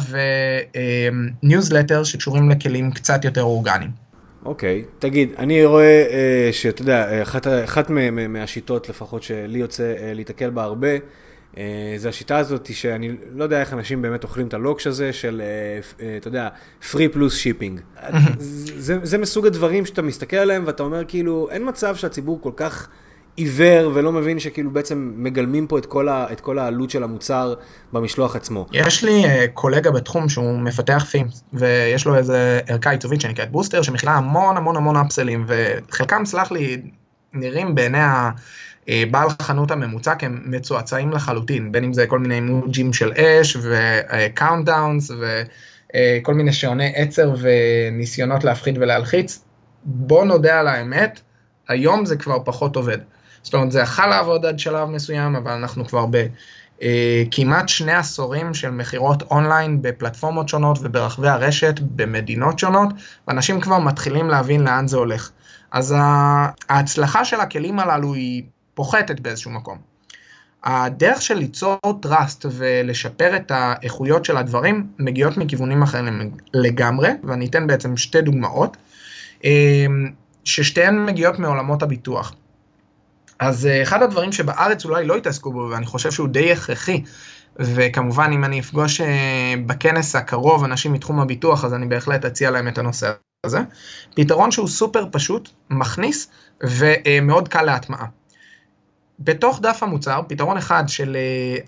וניוזלטר 1.43 2.05
שקשורים 2.05 2.51
לכלים 2.51 2.91
קצת 2.91 3.25
יותר 3.25 3.43
אורגניים. 3.43 4.10
אוקיי, 4.45 4.85
okay. 4.87 5.01
תגיד, 5.01 5.33
אני 5.39 5.65
רואה 5.65 6.07
uh, 6.09 6.53
שאתה 6.53 6.83
יודע, 6.83 7.23
אחת, 7.23 7.47
אחת 7.47 7.91
מהשיטות 8.29 8.89
לפחות 8.89 9.23
שלי 9.23 9.59
יוצא 9.59 9.95
uh, 9.97 10.01
להתקל 10.03 10.51
בה 10.51 10.63
הרבה, 10.63 10.89
uh, 11.55 11.59
זה 11.97 12.09
השיטה 12.09 12.39
הזאת 12.39 12.75
שאני 12.75 13.17
לא 13.35 13.45
יודע 13.45 13.61
איך 13.61 13.73
אנשים 13.73 14.03
באמת 14.03 14.25
אוכלים 14.25 14.49
את 14.49 14.55
הלוקש 14.55 14.87
הזה 14.87 15.13
של, 15.13 15.43
uh, 15.43 16.01
uh, 16.01 16.03
אתה 16.17 16.29
יודע, 16.29 16.49
free 16.93 17.15
plus 17.15 17.45
shipping. 17.45 18.01
זה, 18.87 18.99
זה 19.03 19.19
מסוג 19.19 19.47
הדברים 19.47 19.87
שאתה 19.87 20.03
מסתכל 20.03 20.37
עליהם 20.37 20.63
ואתה 20.67 20.83
אומר 20.83 21.05
כאילו, 21.09 21.49
אין 21.51 21.69
מצב 21.69 21.97
שהציבור 21.97 22.41
כל 22.43 22.53
כך... 22.57 22.89
עיוור 23.41 23.91
ולא 23.95 24.13
מבין 24.13 24.39
שכאילו 24.39 24.71
בעצם 24.71 25.13
מגלמים 25.17 25.67
פה 25.67 25.79
את 25.79 25.87
כל, 25.87 26.09
ה, 26.09 26.27
את 26.33 26.41
כל 26.41 26.59
העלות 26.59 26.91
של 26.91 27.03
המוצר 27.03 27.55
במשלוח 27.93 28.37
עצמו. 28.37 28.67
יש 28.73 29.05
לי 29.05 29.25
uh, 29.25 29.29
קולגה 29.55 29.91
בתחום 29.91 30.29
שהוא 30.29 30.59
מפתח 30.59 31.05
פים, 31.11 31.27
ויש 31.53 32.07
לו 32.07 32.17
איזה 32.17 32.61
ערכה 32.67 32.91
עיצובית 32.91 33.21
שנקראת 33.21 33.51
בוסטר, 33.51 33.83
שמכילה 33.83 34.13
המון 34.13 34.57
המון 34.57 34.77
המון 34.77 34.97
אפסלים, 34.97 35.47
וחלקם, 35.47 36.25
סלח 36.25 36.53
לי, 36.53 36.81
נראים 37.33 37.75
בעיני 37.75 37.99
הבעל 38.89 39.29
חנות 39.43 39.71
הממוצע 39.71 40.15
כמצועצעים 40.15 41.11
לחלוטין, 41.11 41.73
בין 41.73 41.85
אם 41.85 41.93
זה 41.93 42.07
כל 42.07 42.19
מיני 42.19 42.35
אימוג'ים 42.35 42.93
של 42.93 43.13
אש 43.13 43.57
ו 43.63 43.76
countdowns 43.76 45.11
וכל 45.11 46.35
מיני 46.35 46.53
שעוני 46.53 46.93
עצר 46.95 47.35
וניסיונות 47.41 48.45
להפחיד 48.45 48.79
ולהלחיץ. 48.79 49.45
בוא 49.85 50.25
נודה 50.25 50.61
על 50.61 50.69
האמת, 50.69 51.21
היום 51.69 52.05
זה 52.05 52.17
כבר 52.17 52.39
פחות 52.45 52.77
עובד. 52.77 52.99
זאת 53.43 53.55
אומרת, 53.55 53.73
זה 53.73 53.81
יכול 53.81 54.07
לעבוד 54.07 54.47
עד 54.47 54.59
שלב 54.59 54.89
מסוים, 54.89 55.37
אבל 55.37 55.53
אנחנו 55.53 55.87
כבר 55.87 56.07
בכמעט 56.81 57.69
שני 57.69 57.93
עשורים 57.93 58.55
של 58.55 58.71
מכירות 58.71 59.23
אונליין 59.23 59.83
בפלטפורמות 59.83 60.49
שונות 60.49 60.79
וברחבי 60.83 61.29
הרשת 61.29 61.81
במדינות 61.81 62.59
שונות, 62.59 62.89
ואנשים 63.29 63.61
כבר 63.61 63.79
מתחילים 63.79 64.29
להבין 64.29 64.65
לאן 64.65 64.89
זה 64.89 64.97
הולך. 64.97 65.31
אז 65.73 65.95
ההצלחה 66.69 67.25
של 67.25 67.41
הכלים 67.41 67.79
הללו 67.79 68.15
היא 68.15 68.43
פוחתת 68.75 69.21
באיזשהו 69.21 69.51
מקום. 69.51 69.79
הדרך 70.65 71.23
של 71.23 71.35
ליצור 71.35 71.79
trust 72.07 72.47
ולשפר 72.51 73.37
את 73.37 73.51
האיכויות 73.55 74.25
של 74.25 74.37
הדברים 74.37 74.87
מגיעות 74.99 75.37
מכיוונים 75.37 75.83
אחרים 75.83 76.31
לגמרי, 76.55 77.11
ואני 77.25 77.47
אתן 77.47 77.67
בעצם 77.67 77.97
שתי 77.97 78.23
דוגמאות, 78.23 78.77
ששתיהן 80.45 81.07
מגיעות 81.07 81.39
מעולמות 81.39 81.83
הביטוח. 81.83 82.35
אז 83.41 83.69
אחד 83.83 84.03
הדברים 84.03 84.33
שבארץ 84.33 84.85
אולי 84.85 85.07
לא 85.07 85.17
התעסקו 85.17 85.53
בו, 85.53 85.69
ואני 85.71 85.87
חושב 85.87 86.11
שהוא 86.11 86.29
די 86.29 86.53
הכרחי, 86.53 87.03
וכמובן 87.57 88.31
אם 88.33 88.45
אני 88.45 88.61
אפגוש 88.61 89.01
בכנס 89.67 90.17
הקרוב 90.17 90.65
אנשים 90.65 90.93
מתחום 90.93 91.21
הביטוח, 91.21 91.65
אז 91.65 91.75
אני 91.75 91.87
בהחלט 91.87 92.25
אציע 92.25 92.51
להם 92.51 92.69
את 92.69 92.79
הנושא 92.79 93.13
הזה. 93.47 93.61
פתרון 94.15 94.51
שהוא 94.51 94.69
סופר 94.69 95.07
פשוט, 95.13 95.49
מכניס 95.71 96.29
ומאוד 96.63 97.49
קל 97.49 97.63
להטמעה. 97.63 98.07
בתוך 99.21 99.61
דף 99.63 99.83
המוצר, 99.83 100.21
פתרון 100.29 100.57
אחד 100.57 100.85
של 100.87 101.17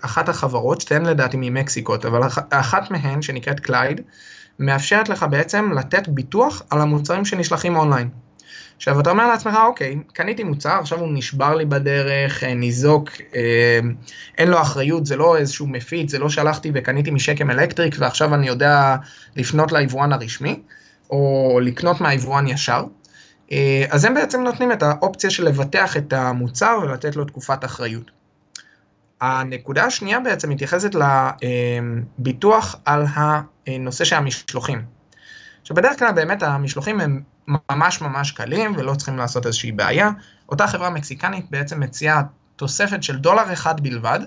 אחת 0.01 0.29
החברות, 0.29 0.81
שתיהן 0.81 1.05
לדעתי 1.05 1.37
ממקסיקו, 1.39 2.05
אבל 2.05 2.19
אחת 2.49 2.91
מהן, 2.91 3.21
שנקראת 3.21 3.59
Clyde, 3.59 4.01
מאפשרת 4.59 5.09
לך 5.09 5.25
בעצם 5.29 5.71
לתת 5.71 6.07
ביטוח 6.07 6.61
על 6.69 6.81
המוצרים 6.81 7.25
שנשלחים 7.25 7.75
אונליין. 7.75 8.09
עכשיו 8.83 8.99
אתה 8.99 9.09
אומר 9.09 9.27
לעצמך, 9.27 9.57
אוקיי, 9.65 9.97
קניתי 10.13 10.43
מוצר, 10.43 10.79
עכשיו 10.79 10.99
הוא 10.99 11.07
נשבר 11.11 11.55
לי 11.55 11.65
בדרך, 11.65 12.43
ניזוק, 12.43 13.09
אה, 13.35 13.79
אין 14.37 14.47
לו 14.47 14.61
אחריות, 14.61 15.05
זה 15.05 15.15
לא 15.15 15.37
איזשהו 15.37 15.67
מפיץ, 15.67 16.11
זה 16.11 16.19
לא 16.19 16.29
שלחתי 16.29 16.71
וקניתי 16.73 17.11
משקם 17.11 17.51
אלקטריק 17.51 17.95
ועכשיו 17.99 18.33
אני 18.33 18.47
יודע 18.47 18.95
לפנות 19.35 19.71
ליבואן 19.71 20.13
הרשמי, 20.13 20.59
או 21.09 21.59
לקנות 21.63 22.01
מהיבואן 22.01 22.47
ישר. 22.47 22.83
אה, 23.51 23.85
אז 23.89 24.05
הם 24.05 24.13
בעצם 24.13 24.41
נותנים 24.41 24.71
את 24.71 24.83
האופציה 24.83 25.29
של 25.29 25.45
לבטח 25.45 25.97
את 25.97 26.13
המוצר 26.13 26.79
ולתת 26.83 27.15
לו 27.15 27.25
תקופת 27.25 27.65
אחריות. 27.65 28.11
הנקודה 29.21 29.85
השנייה 29.85 30.19
בעצם 30.19 30.49
מתייחסת 30.49 30.91
לביטוח 32.19 32.75
על 32.85 33.05
הנושא 33.15 34.05
של 34.05 34.15
המשלוחים. 34.15 34.81
עכשיו 35.61 35.75
בדרך 35.75 35.99
כלל 35.99 36.11
באמת 36.11 36.43
המשלוחים 36.43 36.99
הם 36.99 37.32
ממש 37.47 38.01
ממש 38.01 38.31
קלים 38.31 38.73
ולא 38.77 38.95
צריכים 38.95 39.17
לעשות 39.17 39.45
איזושהי 39.45 39.71
בעיה. 39.71 40.09
אותה 40.49 40.67
חברה 40.67 40.89
מקסיקנית 40.89 41.45
בעצם 41.51 41.79
מציעה 41.79 42.21
תוספת 42.55 43.03
של 43.03 43.17
דולר 43.17 43.53
אחד 43.53 43.81
בלבד 43.81 44.19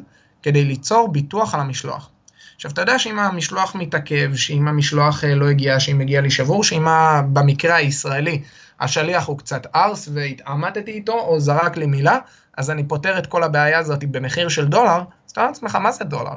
כדי 0.42 0.64
ליצור 0.64 1.12
ביטוח 1.12 1.54
על 1.54 1.60
המשלוח. 1.60 2.10
עכשיו 2.54 2.70
אתה 2.70 2.80
יודע 2.80 2.98
שאם 2.98 3.18
המשלוח 3.18 3.74
מתעכב, 3.74 4.34
שאם 4.34 4.68
המשלוח 4.68 5.24
אה, 5.24 5.34
לא 5.34 5.48
הגיע, 5.48 5.80
שאם 5.80 5.98
מגיע 5.98 6.20
לי 6.20 6.30
שבור, 6.30 6.64
שאם 6.64 6.86
במקרה 7.32 7.74
הישראלי 7.74 8.42
השליח 8.80 9.26
הוא 9.26 9.38
קצת 9.38 9.66
ארס 9.74 10.08
והתעמתתי 10.12 10.90
איתו 10.90 11.12
או 11.12 11.40
זרק 11.40 11.76
לי 11.76 11.86
מילה, 11.86 12.18
אז 12.56 12.70
אני 12.70 12.88
פותר 12.88 13.18
את 13.18 13.26
כל 13.26 13.42
הבעיה 13.42 13.78
הזאת 13.78 14.04
במחיר 14.04 14.48
של 14.48 14.66
דולר, 14.66 14.98
אז 15.26 15.30
אתה 15.30 15.40
אומר 15.40 15.50
לעצמך, 15.50 15.76
מה 15.76 15.92
זה 15.92 16.04
דולר? 16.04 16.34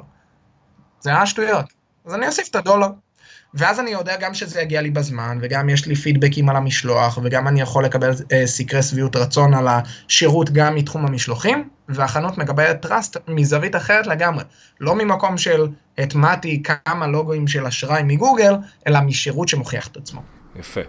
זה 1.00 1.10
היה 1.10 1.26
שטויות. 1.26 1.66
אז 2.06 2.14
אני 2.14 2.28
אוסיף 2.28 2.48
את 2.50 2.56
הדולר. 2.56 2.88
ואז 3.54 3.80
אני 3.80 3.90
יודע 3.90 4.16
גם 4.20 4.34
שזה 4.34 4.62
יגיע 4.62 4.82
לי 4.82 4.90
בזמן, 4.92 5.38
וגם 5.42 5.70
יש 5.70 5.86
לי 5.86 5.96
פידבקים 5.96 6.50
על 6.50 6.56
המשלוח, 6.56 7.20
וגם 7.24 7.48
אני 7.48 7.62
יכול 7.62 7.86
לקבל 7.86 8.12
אה, 8.32 8.48
סקרי 8.48 8.84
שביעות 8.84 9.16
רצון 9.16 9.54
על 9.54 9.68
השירות 9.68 10.50
גם 10.50 10.76
מתחום 10.76 11.06
המשלוחים, 11.06 11.70
והחנות 11.90 12.38
מקבלת 12.38 12.82
trust 12.82 13.18
מזווית 13.28 13.76
אחרת 13.76 14.08
לגמרי. 14.08 14.44
לא 14.80 14.96
ממקום 14.96 15.38
של 15.38 15.68
הטמעתי 15.98 16.64
כמה 16.64 17.08
לוגוים 17.08 17.48
של 17.48 17.66
אשראי 17.66 18.04
מגוגל, 18.04 18.54
אלא 18.88 19.00
משירות 19.02 19.48
שמוכיח 19.48 19.88
את 19.88 19.98
עצמו. 19.98 20.22
יפה. 20.56 20.82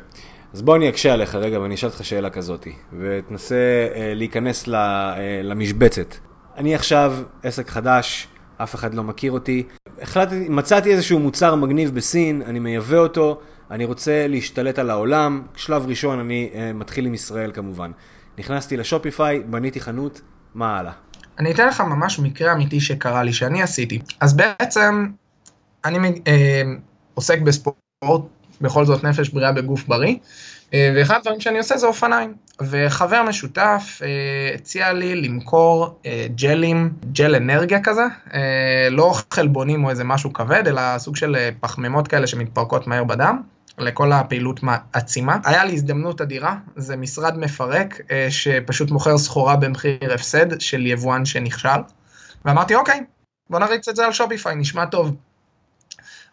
אז 0.54 0.62
בוא 0.62 0.76
אני 0.76 0.88
אקשה 0.88 1.12
עליך 1.12 1.34
רגע 1.34 1.60
ואני 1.60 1.74
אשאל 1.74 1.88
אותך 1.88 2.04
שאלה 2.04 2.30
כזאת, 2.30 2.66
ותנסה 3.00 3.54
אה, 3.94 4.12
להיכנס 4.14 4.68
ל, 4.68 4.74
אה, 4.74 5.40
למשבצת. 5.42 6.14
אני 6.56 6.74
עכשיו 6.74 7.16
עסק 7.42 7.68
חדש, 7.68 8.28
אף 8.56 8.74
אחד 8.74 8.94
לא 8.94 9.02
מכיר 9.04 9.32
אותי. 9.32 9.62
החלטתי, 10.02 10.48
מצאתי 10.48 10.92
איזשהו 10.92 11.18
מוצר 11.18 11.54
מגניב 11.54 11.94
בסין, 11.94 12.42
אני 12.46 12.58
מייבא 12.58 12.96
אותו, 12.96 13.40
אני 13.70 13.84
רוצה 13.84 14.26
להשתלט 14.28 14.78
על 14.78 14.90
העולם. 14.90 15.42
שלב 15.56 15.86
ראשון 15.86 16.18
אני 16.18 16.50
אה, 16.54 16.72
מתחיל 16.72 17.06
עם 17.06 17.14
ישראל 17.14 17.52
כמובן. 17.52 17.90
נכנסתי 18.38 18.76
לשופיפיי, 18.76 19.40
בניתי 19.40 19.80
חנות, 19.80 20.20
מה 20.54 20.78
הלאה? 20.78 20.92
אני 21.38 21.52
אתן 21.52 21.68
לך 21.68 21.80
ממש 21.80 22.18
מקרה 22.18 22.52
אמיתי 22.52 22.80
שקרה 22.80 23.22
לי, 23.22 23.32
שאני 23.32 23.62
עשיתי. 23.62 24.00
אז 24.20 24.36
בעצם, 24.36 25.06
אני 25.84 26.22
אה, 26.26 26.62
עוסק 27.14 27.40
בספורט, 27.40 27.76
בכל 28.60 28.84
זאת 28.84 29.04
נפש 29.04 29.28
בריאה 29.28 29.52
בגוף 29.52 29.84
בריא, 29.88 30.14
ואחד 30.74 31.16
הדברים 31.16 31.40
שאני 31.40 31.58
עושה 31.58 31.76
זה 31.76 31.86
אופניים. 31.86 32.34
וחבר 32.60 33.22
משותף 33.22 34.00
אה, 34.02 34.54
הציע 34.54 34.92
לי 34.92 35.14
למכור 35.22 35.98
אה, 36.06 36.26
ג'לים, 36.34 36.92
ג'ל 37.12 37.34
אנרגיה 37.34 37.80
כזה, 37.82 38.04
אה, 38.34 38.88
לא 38.90 39.14
חלבונים 39.30 39.84
או 39.84 39.90
איזה 39.90 40.04
משהו 40.04 40.32
כבד, 40.32 40.68
אלא 40.68 40.98
סוג 40.98 41.16
של 41.16 41.36
אה, 41.36 41.50
פחמימות 41.60 42.08
כאלה 42.08 42.26
שמתפרקות 42.26 42.86
מהר 42.86 43.04
בדם. 43.04 43.40
לכל 43.78 44.12
הפעילות 44.12 44.60
עצימה. 44.92 45.36
היה 45.44 45.64
לי 45.64 45.72
הזדמנות 45.72 46.20
אדירה, 46.20 46.56
זה 46.76 46.96
משרד 46.96 47.38
מפרק 47.38 48.00
אה, 48.10 48.26
שפשוט 48.30 48.90
מוכר 48.90 49.18
סחורה 49.18 49.56
במחיר 49.56 50.14
הפסד 50.14 50.60
של 50.60 50.86
יבואן 50.86 51.24
שנכשל. 51.24 51.80
ואמרתי, 52.44 52.74
אוקיי, 52.74 53.00
בוא 53.50 53.58
נריץ 53.58 53.88
את 53.88 53.96
זה 53.96 54.06
על 54.06 54.12
שופיפיי, 54.12 54.56
נשמע 54.56 54.84
טוב. 54.84 55.16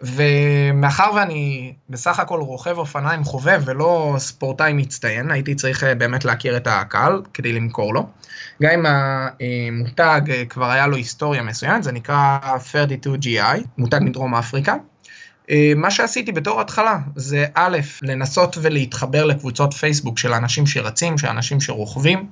ומאחר 0.02 1.12
ואני 1.16 1.74
בסך 1.90 2.20
הכל 2.20 2.40
רוכב 2.40 2.78
אופניים 2.78 3.24
חובב 3.24 3.62
ולא 3.66 4.16
ספורטאי 4.18 4.74
מצטיין, 4.74 5.32
הייתי 5.32 5.56
צריך 5.56 5.84
אה, 5.84 5.96
באמת 5.96 6.26
להכיר 6.26 6.58
את 6.58 6.68
הקהל 6.72 7.22
כדי 7.34 7.54
למכור 7.54 7.94
לו. 7.94 8.08
גם 8.62 8.72
אם 8.72 8.86
המותג 8.86 10.22
אה, 10.30 10.46
כבר 10.46 10.70
היה 10.70 10.88
לו 10.88 10.96
היסטוריה 10.96 11.42
מסוימת, 11.42 11.84
זה 11.84 11.92
נקרא 11.92 12.40
32GI, 12.72 13.62
מותג 13.78 14.00
מדרום 14.02 14.36
אפריקה. 14.36 14.76
אה, 15.50 15.74
מה 15.76 15.92
שעשיתי 15.92 16.32
בתור 16.32 16.62
התחלה 16.62 16.98
זה 17.16 17.46
א', 17.54 17.78
לנסות 18.02 18.58
ולהתחבר 18.62 19.26
לקבוצות 19.26 19.74
פייסבוק 19.74 20.18
של 20.18 20.34
אנשים 20.34 20.68
שרצים, 20.68 21.18
של 21.18 21.28
אנשים 21.28 21.62
שרוכבים. 21.62 22.30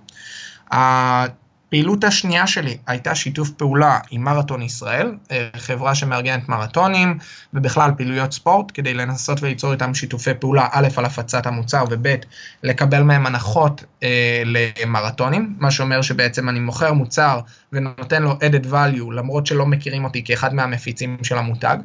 הפעילות 1.76 2.04
השנייה 2.04 2.48
שלי 2.48 2.78
הייתה 2.88 3.16
שיתוף 3.16 3.50
פעולה 3.50 4.00
עם 4.12 4.24
מרתון 4.24 4.62
ישראל, 4.62 5.16
אה, 5.32 5.50
חברה 5.58 5.96
שמארגנת 5.96 6.50
מרתונים 6.50 7.18
ובכלל 7.54 7.92
פעילויות 7.98 8.32
ספורט, 8.32 8.72
כדי 8.74 8.94
לנסות 8.94 9.44
וליצור 9.44 9.72
איתם 9.72 9.94
שיתופי 9.94 10.34
פעולה, 10.40 10.68
א', 10.72 10.88
על 10.98 11.06
הפצת 11.06 11.46
המוצר 11.46 11.84
וב', 11.90 12.16
לקבל 12.64 13.04
מהם 13.04 13.26
הנחות 13.26 13.84
אה, 14.04 14.44
למרתונים, 14.46 15.56
מה 15.60 15.72
שאומר 15.72 16.02
שבעצם 16.02 16.50
אני 16.50 16.60
מוכר 16.60 16.94
מוצר 16.94 17.40
ונותן 17.74 18.24
לו 18.24 18.32
added 18.32 18.66
value, 18.66 19.14
למרות 19.14 19.48
שלא 19.48 19.66
מכירים 19.66 20.04
אותי 20.04 20.24
כאחד 20.24 20.54
מהמפיצים 20.54 21.18
של 21.24 21.38
המותג. 21.38 21.78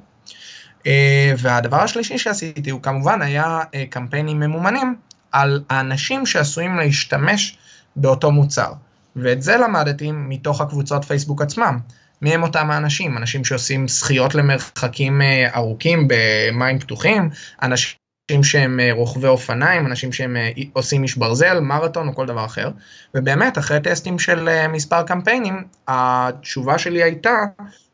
אה, 0.87 1.33
והדבר 1.39 1.81
השלישי 1.81 2.19
שעשיתי 2.19 2.71
הוא 2.71 2.83
כמובן 2.83 3.23
היה 3.23 3.61
אה, 3.75 3.85
קמפיינים 3.91 4.41
ממומנים 4.41 4.97
על 5.33 5.63
האנשים 5.71 6.27
שעשויים 6.27 6.77
להשתמש 6.77 7.59
באותו 7.97 8.31
מוצר. 8.31 8.73
ואת 9.17 9.43
זה 9.43 9.57
למדתי 9.57 10.11
מתוך 10.13 10.61
הקבוצות 10.61 11.05
פייסבוק 11.05 11.43
עצמם. 11.43 11.79
מי 12.23 12.35
הם 12.35 12.43
אותם 12.43 12.71
האנשים? 12.71 13.17
אנשים 13.17 13.45
שעושים 13.45 13.89
שחיות 13.89 14.35
למרחקים 14.35 15.23
אה, 15.23 15.51
ארוכים 15.55 16.09
במים 16.09 16.79
פתוחים, 16.79 17.31
אנשים 17.63 17.97
שהם 18.43 18.81
רוכבי 18.93 19.29
אופניים, 19.29 19.87
אנשים 19.87 20.13
שהם 20.13 20.37
עושים 20.73 21.03
איש 21.03 21.17
ברזל, 21.17 21.61
מרתון 21.61 22.09
או 22.09 22.15
כל 22.15 22.27
דבר 22.27 22.45
אחר. 22.45 22.71
ובאמת, 23.15 23.59
אחרי 23.59 23.81
טסטים 23.81 24.19
של 24.19 24.67
מספר 24.69 25.03
קמפיינים, 25.03 25.65
התשובה 25.89 26.79
שלי 26.79 27.03
הייתה 27.03 27.37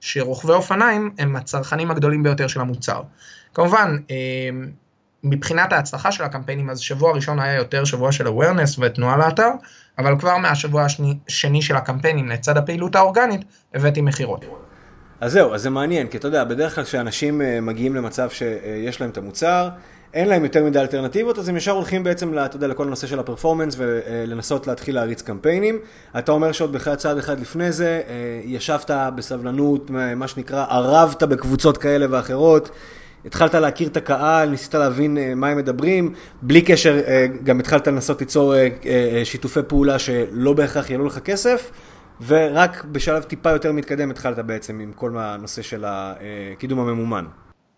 שרוכבי 0.01 0.53
אופניים 0.53 1.11
הם 1.19 1.37
הצרכנים 1.37 1.91
הגדולים 1.91 2.23
ביותר 2.23 2.47
של 2.47 2.61
המוצר. 2.61 3.03
כמובן, 3.55 3.97
אה, 4.11 4.17
מבחינת 5.25 5.73
ההצלחה 5.73 6.13
של 6.13 6.25
הקמפיינים, 6.25 6.71
אז 6.71 6.81
שבוע 6.81 7.13
ראשון 7.13 7.41
היה 7.41 7.55
יותר 7.55 7.85
שבוע 7.85 8.13
של 8.13 8.27
awareness 8.27 8.79
ותנועה 8.81 9.17
לאתר, 9.17 9.51
אבל 9.99 10.19
כבר 10.19 10.37
מהשבוע 10.37 10.87
השני 11.29 11.63
של 11.63 11.77
הקמפיינים, 11.77 12.29
לצד 12.29 12.57
הפעילות 12.57 12.97
האורגנית, 12.97 13.41
הבאתי 13.75 14.01
מכירות. 14.01 14.45
אז 15.21 15.33
זהו, 15.33 15.55
אז 15.55 15.63
זה 15.63 15.71
מעניין, 15.71 16.07
כי 16.07 16.17
אתה 16.17 16.29
יודע, 16.29 16.45
בדרך 16.45 16.75
כלל 16.75 16.85
כשאנשים 16.85 17.43
אה, 17.43 17.61
מגיעים 17.61 17.95
למצב 17.95 18.31
שיש 18.31 19.01
להם 19.01 19.11
את 19.11 19.19
המוצר, 19.19 19.69
אין 20.15 20.29
להם 20.29 20.45
יותר 20.45 20.65
מדי 20.65 20.81
אלטרנטיבות, 20.81 21.39
אז 21.39 21.49
הם 21.49 21.57
ישר 21.57 21.71
הולכים 21.71 22.05
בעצם, 22.05 22.39
אתה 22.39 22.57
יודע, 22.57 22.67
לכל 22.67 22.87
הנושא 22.87 23.07
של 23.07 23.19
הפרפורמנס 23.19 23.75
ולנסות 23.79 24.67
להתחיל 24.67 24.95
להריץ 24.95 25.23
קמפיינים. 25.23 25.79
אתה 26.19 26.33
אומר 26.33 26.53
שעוד 26.53 26.73
בכלל 26.73 26.95
צעד 26.95 27.19
אחד 27.19 27.41
לפני 27.41 27.73
זה, 27.73 28.03
אה, 28.09 28.41
ישבת 28.45 28.91
בסבלנות, 29.17 29.91
מה 30.17 30.29
שנקרא, 30.29 30.67
ערבת 30.71 31.23
בקבוצות 31.23 31.79
כאלה 31.79 32.07
ואחרות. 32.11 32.71
התחלת 33.27 33.55
להכיר 33.55 33.89
את 33.89 33.97
הקהל, 33.97 34.49
ניסית 34.49 34.75
להבין 34.75 35.19
אה, 35.19 35.35
מה 35.35 35.49
הם 35.49 35.59
מדברים, 35.59 36.15
בלי 36.43 36.63
קשר 36.63 37.01
אה, 37.07 37.27
גם 37.45 37.61
התחלת 37.61 37.89
לנסות 37.89 38.21
ליצור 38.21 38.55
שיתופי 39.25 39.61
פעולה 39.69 39.99
שלא 39.99 40.53
בהכרח 40.53 40.91
יעלו 40.91 41.07
לך 41.07 41.19
כסף, 41.19 41.71
ורק 42.27 42.85
בשלב 42.85 43.23
טיפה 43.23 43.51
יותר 43.51 43.73
מתקדם 43.73 44.11
התחלת 44.11 44.39
בעצם 44.39 44.81
עם 44.81 44.93
כל 44.93 45.19
הנושא 45.19 45.63
של 45.63 45.85
הקידום 45.87 46.81
הממומן. 46.81 47.25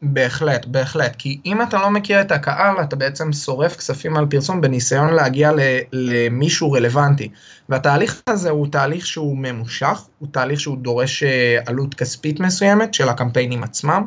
בהחלט, 0.03 0.67
בהחלט, 0.67 1.17
כי 1.17 1.41
אם 1.47 1.63
אתה 1.63 1.79
לא 1.79 1.91
מכיר 1.91 2.21
את 2.21 2.33
הקהל, 2.33 2.81
אתה 2.83 2.97
בעצם 2.97 3.33
שורף 3.33 3.77
כספים 3.77 4.17
על 4.17 4.27
פרסום 4.27 4.61
בניסיון 4.61 5.15
להגיע 5.15 5.53
למישהו 5.93 6.73
רלוונטי. 6.73 7.29
והתהליך 7.69 8.23
הזה 8.29 8.51
הוא 8.51 8.67
תהליך 8.67 9.07
שהוא 9.07 9.37
ממושך, 9.39 10.07
הוא 10.19 10.29
תהליך 10.33 10.61
שהוא 10.61 10.79
דורש 10.79 11.23
אה, 11.23 11.59
עלות 11.67 11.95
כספית 11.95 12.41
מסוימת 12.41 12.95
של 12.95 13.09
הקמפיינים 13.09 13.63
עצמם, 13.63 14.07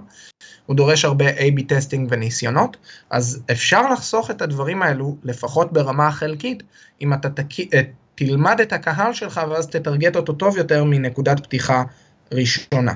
הוא 0.65 0.75
דורש 0.75 1.05
הרבה 1.05 1.29
A-B 1.29 1.63
testing 1.67 2.07
וניסיונות, 2.11 2.77
אז 3.09 3.43
אפשר 3.51 3.89
לחסוך 3.89 4.31
את 4.31 4.41
הדברים 4.41 4.81
האלו, 4.81 5.17
לפחות 5.23 5.73
ברמה 5.73 6.07
החלקית, 6.07 6.63
אם 7.01 7.13
אתה 7.13 7.29
תק... 7.29 7.59
אה, 7.73 7.81
תלמד 8.15 8.61
את 8.61 8.73
הקהל 8.73 9.13
שלך 9.13 9.41
ואז 9.49 9.67
תטרגט 9.67 10.15
אותו 10.15 10.33
טוב 10.33 10.57
יותר 10.57 10.83
מנקודת 10.83 11.39
פתיחה 11.39 11.83
ראשונה. 12.31 12.93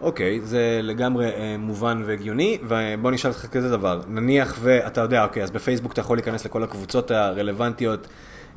אוקיי, 0.00 0.40
זה 0.40 0.80
לגמרי 0.82 1.26
אה, 1.26 1.56
מובן 1.58 2.02
והגיוני, 2.06 2.58
ובוא 2.68 3.10
נשאל 3.10 3.30
אותך 3.30 3.46
כזה 3.46 3.70
דבר, 3.70 4.00
נניח 4.08 4.58
ואתה 4.60 5.00
יודע, 5.00 5.24
אוקיי, 5.24 5.42
אז 5.42 5.50
בפייסבוק 5.50 5.92
אתה 5.92 6.00
יכול 6.00 6.16
להיכנס 6.16 6.44
לכל 6.44 6.62
הקבוצות 6.62 7.10
הרלוונטיות 7.10 8.06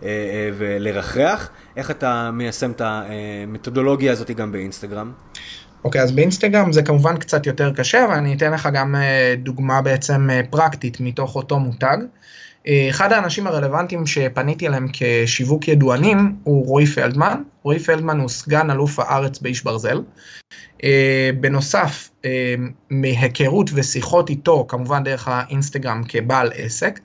אה, 0.04 0.08
אה, 0.08 0.50
ולרחרח, 0.58 1.50
איך 1.78 1.92
אתה 1.92 2.32
מיישם 2.34 2.72
את 2.72 2.82
המתודולוגיה 2.86 4.12
הזאת 4.12 4.32
גם 4.32 4.52
באינסטגרם? 4.52 5.12
אוקיי, 5.84 6.02
אז 6.02 6.12
באינסטגרם 6.12 6.72
זה 6.72 6.84
כמובן 6.84 7.18
קצת 7.18 7.46
יותר 7.46 7.74
קשה, 7.74 8.06
ואני 8.10 8.34
אתן 8.34 8.54
לך 8.54 8.70
גם 8.74 8.96
אה, 8.96 9.36
דוגמה 9.38 9.82
בעצם 9.82 10.30
אה, 10.30 10.42
פרקטית 10.50 11.00
מתוך 11.00 11.36
אותו 11.36 11.60
מותג. 11.60 11.98
אה, 12.68 12.88
אחד 12.90 13.12
האנשים 13.12 13.48
הרלוונטיים 13.48 14.06
שפניתי 14.06 14.68
אליהם 14.68 14.88
כשיווק 14.94 15.68
ידוענים 15.68 16.36
הוא 16.44 16.66
רועי 16.68 16.86
פלדמן. 16.86 17.42
רועי 17.64 17.80
פלדמן 17.80 18.20
הוא 18.20 18.30
סגן 18.30 18.72
אלוף 18.72 19.00
הארץ 19.00 19.40
באיש 19.40 19.64
ברזל. 19.64 20.02
בנוסף, 21.40 22.10
מהיכרות 22.90 23.70
ושיחות 23.74 24.30
איתו, 24.30 24.66
כמובן 24.68 25.04
דרך 25.04 25.28
האינסטגרם 25.28 26.04
כבעל 26.08 26.52
עסק, 26.56 27.00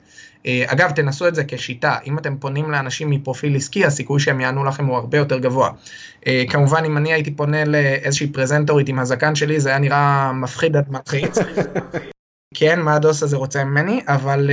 אגב, 0.47 0.91
תנסו 0.91 1.27
את 1.27 1.35
זה 1.35 1.43
כשיטה, 1.47 1.97
אם 2.05 2.17
אתם 2.17 2.37
פונים 2.37 2.71
לאנשים 2.71 3.09
מפרופיל 3.09 3.55
עסקי, 3.55 3.85
הסיכוי 3.85 4.19
שהם 4.19 4.39
יענו 4.41 4.63
לכם 4.63 4.85
הוא 4.85 4.97
הרבה 4.97 5.17
יותר 5.17 5.39
גבוה. 5.39 5.69
כמובן, 6.49 6.85
אם 6.85 6.97
אני 6.97 7.13
הייתי 7.13 7.31
פונה 7.31 7.65
לאיזושהי 7.65 8.27
פרזנטורית 8.27 8.89
עם 8.89 8.99
הזקן 8.99 9.35
שלי, 9.35 9.59
זה 9.59 9.69
היה 9.69 9.79
נראה 9.79 10.31
מפחיד 10.33 10.75
עד 10.75 10.85
מלחיץ. 10.89 11.37
כן, 12.57 12.81
מה 12.81 12.95
הדוס 12.95 13.23
הזה 13.23 13.37
רוצה 13.37 13.63
ממני, 13.63 14.01
אבל 14.07 14.49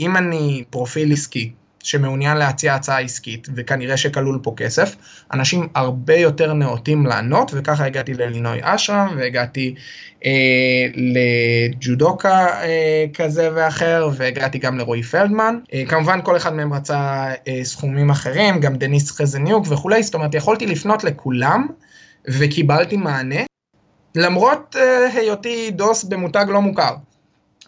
אם 0.00 0.16
אני 0.16 0.64
פרופיל 0.70 1.12
עסקי, 1.12 1.52
שמעוניין 1.84 2.36
להציע 2.36 2.74
הצעה 2.74 3.00
עסקית, 3.00 3.48
וכנראה 3.54 3.96
שכלול 3.96 4.38
פה 4.42 4.54
כסף, 4.56 4.96
אנשים 5.32 5.68
הרבה 5.74 6.14
יותר 6.14 6.52
נאותים 6.52 7.06
לענות, 7.06 7.50
וככה 7.54 7.84
הגעתי 7.84 8.14
ללינוי 8.14 8.58
אשרם, 8.62 9.14
והגעתי 9.18 9.74
אה, 10.24 10.30
לג'ודוקה 10.94 12.46
אה, 12.62 13.04
כזה 13.14 13.50
ואחר, 13.54 14.08
והגעתי 14.16 14.58
גם 14.58 14.78
לרועי 14.78 15.02
פלדמן. 15.02 15.58
אה, 15.74 15.82
כמובן 15.88 16.20
כל 16.22 16.36
אחד 16.36 16.54
מהם 16.54 16.72
רצה 16.72 17.30
אה, 17.48 17.60
סכומים 17.64 18.10
אחרים, 18.10 18.60
גם 18.60 18.76
דניס 18.76 19.10
חזניוק 19.10 19.66
וכולי, 19.68 20.02
זאת 20.02 20.14
אומרת 20.14 20.34
יכולתי 20.34 20.66
לפנות 20.66 21.04
לכולם, 21.04 21.66
וקיבלתי 22.28 22.96
מענה, 22.96 23.40
למרות 24.14 24.76
אה, 24.78 25.06
היותי 25.14 25.70
דוס 25.70 26.04
במותג 26.04 26.46
לא 26.48 26.62
מוכר. 26.62 26.94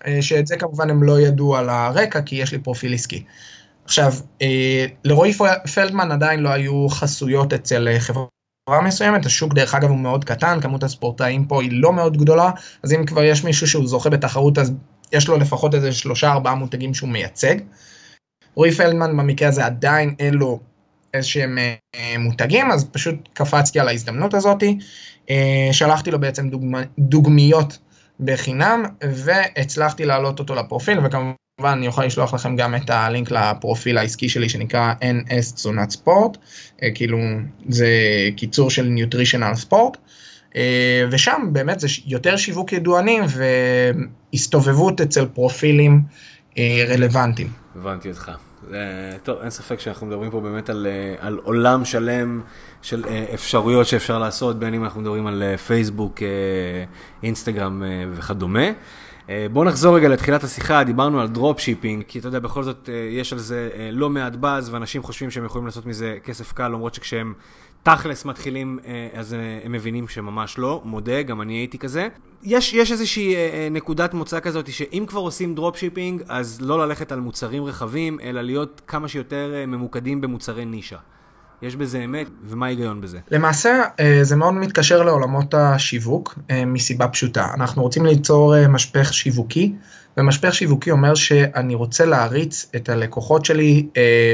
אה, 0.06 0.22
שאת 0.22 0.46
זה 0.46 0.56
כמובן 0.56 0.90
הם 0.90 1.02
לא 1.02 1.20
ידעו 1.20 1.56
על 1.56 1.68
הרקע, 1.68 2.20
כי 2.20 2.36
יש 2.36 2.52
לי 2.52 2.58
פרופיל 2.58 2.94
עסקי. 2.94 3.24
עכשיו, 3.86 4.12
אה, 4.42 4.86
לרועי 5.04 5.32
פלדמן 5.74 6.12
עדיין 6.12 6.40
לא 6.40 6.48
היו 6.48 6.88
חסויות 6.88 7.52
אצל 7.52 7.88
אה, 7.88 8.00
חברה 8.00 8.82
מסוימת, 8.82 9.26
השוק 9.26 9.54
דרך 9.54 9.74
אגב 9.74 9.88
הוא 9.88 9.98
מאוד 9.98 10.24
קטן, 10.24 10.60
כמות 10.60 10.82
הספורטאים 10.82 11.44
פה 11.44 11.62
היא 11.62 11.70
לא 11.72 11.92
מאוד 11.92 12.16
גדולה, 12.16 12.50
אז 12.82 12.92
אם 12.92 13.06
כבר 13.06 13.24
יש 13.24 13.44
מישהו 13.44 13.66
שהוא 13.66 13.86
זוכה 13.86 14.10
בתחרות, 14.10 14.58
אז 14.58 14.72
יש 15.12 15.28
לו 15.28 15.36
לפחות 15.36 15.74
איזה 15.74 15.92
שלושה 15.92 16.32
ארבעה 16.32 16.54
מותגים 16.54 16.94
שהוא 16.94 17.08
מייצג. 17.08 17.54
רועי 18.54 18.72
פלדמן 18.72 19.16
במקרה 19.16 19.48
הזה 19.48 19.66
עדיין 19.66 20.14
אין 20.18 20.34
לו 20.34 20.60
איזשהם 21.14 21.58
אה, 21.58 22.18
מותגים, 22.18 22.70
אז 22.70 22.84
פשוט 22.92 23.14
קפצתי 23.32 23.80
על 23.80 23.88
ההזדמנות 23.88 24.34
הזאת, 24.34 24.62
שלחתי 25.72 26.10
לו 26.10 26.20
בעצם 26.20 26.48
דוגמ... 26.48 26.74
דוגמיות 26.98 27.78
בחינם, 28.20 28.84
והצלחתי 29.04 30.04
להעלות 30.04 30.38
אותו 30.38 30.54
לפרופיל, 30.54 30.98
וכמובן 31.04 31.32
כמובן 31.60 31.72
אני 31.72 31.86
יכול 31.86 32.04
לשלוח 32.04 32.34
לכם 32.34 32.56
גם 32.56 32.74
את 32.74 32.90
הלינק 32.90 33.30
לפרופיל 33.30 33.98
העסקי 33.98 34.28
שלי 34.28 34.48
שנקרא 34.48 34.92
NS 35.00 35.54
תזונת 35.54 35.90
ספורט, 35.90 36.36
אה, 36.82 36.88
כאילו 36.94 37.18
זה 37.68 37.88
קיצור 38.36 38.70
של 38.70 38.82
nutritional 38.82 39.54
sport, 39.54 39.96
אה, 40.56 41.04
ושם 41.10 41.48
באמת 41.52 41.80
זה 41.80 41.88
יותר 42.06 42.36
שיווק 42.36 42.72
ידוענים 42.72 43.24
והסתובבות 44.32 45.00
אצל 45.00 45.26
פרופילים 45.26 46.02
אה, 46.58 46.84
רלוונטיים. 46.88 47.48
הבנתי 47.76 48.08
אותך. 48.08 48.30
טוב, 49.22 49.38
אין 49.42 49.50
ספק 49.50 49.80
שאנחנו 49.80 50.06
מדברים 50.06 50.30
פה 50.30 50.40
באמת 50.40 50.70
על, 50.70 50.86
על 51.18 51.38
עולם 51.42 51.84
שלם 51.84 52.40
של 52.82 53.04
אפשרויות 53.34 53.86
שאפשר 53.86 54.18
לעשות, 54.18 54.58
בין 54.58 54.74
אם 54.74 54.84
אנחנו 54.84 55.00
מדברים 55.00 55.26
על 55.26 55.56
פייסבוק, 55.56 56.22
אינסטגרם 57.22 57.82
וכדומה. 58.14 58.68
אה, 59.30 59.46
בואו 59.52 59.64
נחזור 59.64 59.96
רגע 59.96 60.08
לתחילת 60.08 60.44
השיחה, 60.44 60.84
דיברנו 60.84 61.20
על 61.20 61.28
drop 61.28 61.60
shipping, 61.60 62.04
כי 62.08 62.18
אתה 62.18 62.28
יודע, 62.28 62.38
בכל 62.38 62.62
זאת 62.62 62.88
אה, 62.88 62.94
יש 62.94 63.32
על 63.32 63.38
זה 63.38 63.68
אה, 63.74 63.90
לא 63.92 64.10
מעט 64.10 64.36
באז, 64.36 64.74
ואנשים 64.74 65.02
חושבים 65.02 65.30
שהם 65.30 65.44
יכולים 65.44 65.66
לעשות 65.66 65.86
מזה 65.86 66.18
כסף 66.24 66.52
קל, 66.52 66.68
למרות 66.68 66.94
שכשהם 66.94 67.34
תכלס 67.82 68.24
מתחילים, 68.24 68.78
אז 69.14 69.36
הם 69.64 69.72
מבינים 69.72 70.08
שממש 70.08 70.58
לא, 70.58 70.82
מודה, 70.84 71.22
גם 71.22 71.42
אני 71.42 71.54
הייתי 71.54 71.78
כזה. 71.78 72.08
יש, 72.42 72.74
יש 72.74 72.92
איזושהי 72.92 73.34
נקודת 73.70 74.14
מוצא 74.14 74.40
כזאת, 74.40 74.72
שאם 74.72 75.04
כבר 75.08 75.20
עושים 75.20 75.54
drop 75.54 75.76
shipping, 75.76 76.22
אז 76.28 76.60
לא 76.60 76.86
ללכת 76.86 77.12
על 77.12 77.20
מוצרים 77.20 77.64
רחבים, 77.64 78.20
אלא 78.20 78.42
להיות 78.42 78.80
כמה 78.86 79.08
שיותר 79.08 79.64
ממוקדים 79.66 80.20
במוצרי 80.20 80.64
נישה. 80.64 80.98
יש 81.62 81.76
בזה 81.76 82.04
אמת, 82.04 82.26
ומה 82.44 82.66
ההיגיון 82.66 83.00
בזה? 83.00 83.18
למעשה 83.30 83.82
אה, 84.00 84.18
זה 84.22 84.36
מאוד 84.36 84.54
מתקשר 84.54 85.02
לעולמות 85.02 85.54
השיווק 85.54 86.38
אה, 86.50 86.64
מסיבה 86.64 87.08
פשוטה. 87.08 87.46
אנחנו 87.54 87.82
רוצים 87.82 88.06
ליצור 88.06 88.56
אה, 88.56 88.68
משפך 88.68 89.14
שיווקי, 89.14 89.72
ומשפך 90.16 90.54
שיווקי 90.54 90.90
אומר 90.90 91.14
שאני 91.14 91.74
רוצה 91.74 92.04
להריץ 92.04 92.70
את 92.76 92.88
הלקוחות 92.88 93.44
שלי 93.44 93.86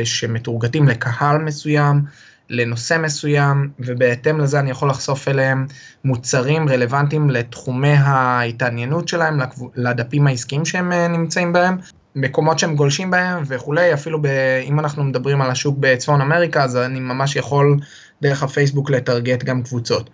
שמתורגתים 0.04 0.88
לקהל 0.88 1.38
מסוים, 1.38 2.02
לנושא 2.50 2.98
מסוים, 3.02 3.70
ובהתאם 3.78 4.40
לזה 4.40 4.60
אני 4.60 4.70
יכול 4.70 4.90
לחשוף 4.90 5.28
אליהם 5.28 5.66
מוצרים 6.04 6.68
רלוונטיים 6.68 7.30
לתחומי 7.30 7.94
ההתעניינות 7.96 9.08
שלהם, 9.08 9.40
לדפים 9.76 10.26
העסקיים 10.26 10.64
שהם 10.64 10.92
נמצאים 10.92 11.52
בהם, 11.52 11.76
מקומות 12.16 12.58
שהם 12.58 12.76
גולשים 12.76 13.10
בהם 13.10 13.42
וכולי, 13.46 13.94
אפילו 13.94 14.22
ב, 14.22 14.26
אם 14.64 14.80
אנחנו 14.80 15.04
מדברים 15.04 15.42
על 15.42 15.50
השוק 15.50 15.76
בצפון 15.80 16.20
אמריקה, 16.20 16.64
אז 16.64 16.76
אני 16.76 17.00
ממש 17.00 17.36
יכול 17.36 17.76
דרך 18.22 18.42
הפייסבוק 18.42 18.90
לטרגט 18.90 19.44
גם 19.44 19.62
קבוצות. 19.62 20.10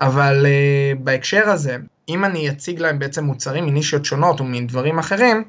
אבל 0.00 0.46
uh, 0.46 0.98
בהקשר 0.98 1.50
הזה, 1.50 1.76
אם 2.08 2.24
אני 2.24 2.48
אציג 2.48 2.80
להם 2.80 2.98
בעצם 2.98 3.24
מוצרים 3.24 3.66
מנישיות 3.66 4.04
שונות 4.04 4.40
ומדברים 4.40 4.98
אחרים, 4.98 5.44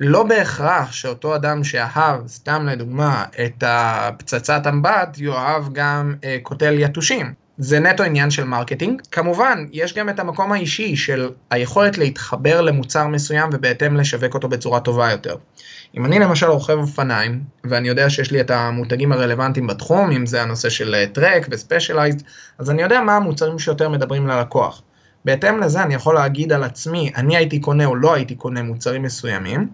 לא 0.00 0.22
בהכרח 0.22 0.92
שאותו 0.92 1.36
אדם 1.36 1.64
שאהב, 1.64 2.26
סתם 2.26 2.66
לדוגמה, 2.66 3.24
את 3.44 3.64
הפצצת 3.66 4.62
אמבט, 4.68 5.18
יאהב 5.18 5.72
גם 5.72 6.14
uh, 6.20 6.24
קוטל 6.42 6.74
יתושים. 6.78 7.43
זה 7.58 7.80
נטו 7.80 8.02
עניין 8.02 8.30
של 8.30 8.44
marketing. 8.44 9.02
כמובן, 9.12 9.66
יש 9.72 9.94
גם 9.94 10.08
את 10.08 10.20
המקום 10.20 10.52
האישי 10.52 10.96
של 10.96 11.30
היכולת 11.50 11.98
להתחבר 11.98 12.60
למוצר 12.60 13.06
מסוים 13.06 13.50
ובהתאם 13.52 13.96
לשווק 13.96 14.34
אותו 14.34 14.48
בצורה 14.48 14.80
טובה 14.80 15.10
יותר. 15.10 15.36
אם 15.96 16.06
אני 16.06 16.18
למשל 16.18 16.46
רוכב 16.46 16.78
אופניים, 16.78 17.40
ואני 17.64 17.88
יודע 17.88 18.10
שיש 18.10 18.30
לי 18.30 18.40
את 18.40 18.50
המותגים 18.50 19.12
הרלוונטיים 19.12 19.66
בתחום, 19.66 20.10
אם 20.10 20.26
זה 20.26 20.42
הנושא 20.42 20.68
של 20.68 21.04
Trek 21.12 21.46
ו 21.50 21.55
Specialized, 21.55 22.18
אז 22.58 22.70
אני 22.70 22.82
יודע 22.82 23.00
מה 23.00 23.16
המוצרים 23.16 23.58
שיותר 23.58 23.88
מדברים 23.88 24.26
ללקוח. 24.26 24.82
בהתאם 25.24 25.60
לזה 25.60 25.82
אני 25.82 25.94
יכול 25.94 26.14
להגיד 26.14 26.52
על 26.52 26.64
עצמי, 26.64 27.12
אני 27.16 27.36
הייתי 27.36 27.60
קונה 27.60 27.84
או 27.84 27.96
לא 27.96 28.14
הייתי 28.14 28.34
קונה 28.34 28.62
מוצרים 28.62 29.02
מסוימים, 29.02 29.68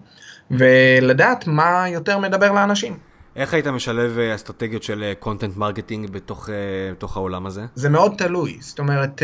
ולדעת 0.51 1.47
מה 1.47 1.85
יותר 1.89 2.17
מדבר 2.17 2.51
לאנשים. 2.51 3.10
איך 3.35 3.53
היית 3.53 3.67
משלב 3.67 4.17
אה, 4.19 4.35
אסטרטגיות 4.35 4.83
של 4.83 5.13
content 5.19 5.53
אה, 5.53 5.59
marketing 5.59 6.09
בתוך, 6.09 6.49
אה, 6.49 6.55
בתוך 6.91 7.17
העולם 7.17 7.45
הזה? 7.45 7.61
זה 7.75 7.89
מאוד 7.89 8.13
תלוי, 8.17 8.57
זאת 8.61 8.79
אומרת, 8.79 9.21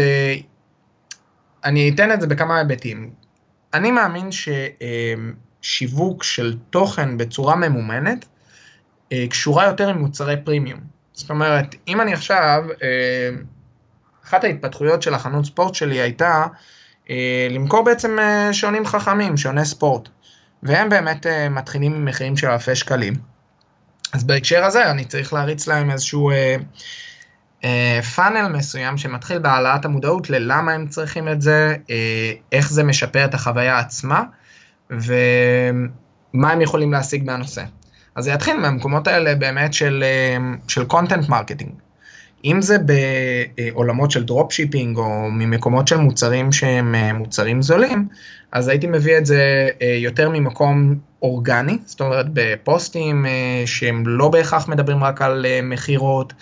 אני 1.65 1.91
אתן 1.96 2.12
את 2.12 2.22
זה 2.22 2.28
בכמה 2.28 2.58
היבטים. 2.58 3.12
אני 3.74 3.91
מאמין 3.91 4.30
ששיווק 5.62 6.24
של 6.24 6.58
תוכן 6.70 7.17
בצורה 7.17 7.56
ממומנת 7.56 8.26
קשורה 9.30 9.65
יותר 9.65 9.89
עם 9.89 9.98
מוצרי 9.98 10.36
פרימיום. 10.43 10.80
זאת 11.13 11.30
אומרת, 11.30 11.76
אם 11.88 12.02
אני 12.02 12.13
עכשיו, 12.13 12.63
אחת 14.26 14.43
ההתפתחויות 14.43 15.02
של 15.02 15.13
החנות 15.13 15.46
ספורט 15.46 15.76
שלי 15.76 16.02
הייתה 16.02 16.46
למכור 17.50 17.84
בעצם 17.84 18.17
שעונים 18.52 18.86
חכמים, 18.86 19.38
שעוני 19.38 19.65
ספורט. 19.65 20.10
והם 20.63 20.89
באמת 20.89 21.26
מתחילים 21.50 21.93
עם 21.93 22.06
מחירים 22.06 22.38
של 22.38 22.48
אלפי 22.48 22.76
שקלים. 22.76 23.13
אז 24.13 24.24
בהקשר 24.24 24.65
הזה 24.65 24.91
אני 24.91 25.06
צריך 25.06 25.34
להריץ 25.34 25.67
להם 25.67 25.91
איזשהו 25.91 26.32
אה, 26.32 26.56
אה, 27.63 28.00
פאנל 28.15 28.48
מסוים 28.48 28.98
שמתחיל 28.98 29.39
בהעלאת 29.39 29.86
המודעות 29.86 30.30
ללמה 30.30 30.72
הם 30.72 30.88
צריכים 30.88 31.28
את 31.28 31.41
זה, 31.41 31.76
אה, 31.89 32.34
איך 32.52 32.72
זה 32.72 32.84
משפר 32.84 33.26
את 33.26 33.34
החוויה 33.34 33.80
עצמה 33.80 34.24
ומה 34.89 36.52
הם 36.52 36.62
יכולים 36.62 36.91
להשיג 36.91 37.24
מהנושא. 37.26 37.63
אז 38.15 38.24
זה 38.24 38.32
יתחיל 38.32 38.58
מהמקומות 38.58 39.08
האלה 39.08 39.36
באמת 39.36 39.74
של, 39.74 40.04
אה, 40.04 40.38
marketing. 41.30 41.87
אם 42.45 42.62
זה 42.62 42.78
בעולמות 42.78 44.12
של 44.12 44.23
dropshipping 44.23 44.97
או 44.97 45.32
ממקומות 45.32 45.88
של 45.88 45.97
מוצרים 45.97 46.52
שהם 46.52 46.95
אה, 46.95 47.13
מוצרים 47.13 47.62
זולים, 47.62 48.08
אז 48.52 48.67
הייתי 48.67 48.88
מביא 48.88 49.17
את 49.17 49.26
זה 49.26 49.69
אה, 49.82 49.97
יותר 50.00 50.30
ממקום 50.30 50.95
אורגני, 51.21 51.78
זאת 51.86 52.02
אומרת 52.02 52.26
בפוסטים 52.34 53.26
אה, 53.26 53.63
שהם 53.65 54.04
לא 54.08 54.30
בהכרח 54.30 54.67
מדברים 54.67 55.04
רק 55.04 55.21
על 55.21 55.45
מכירות, 55.63 56.34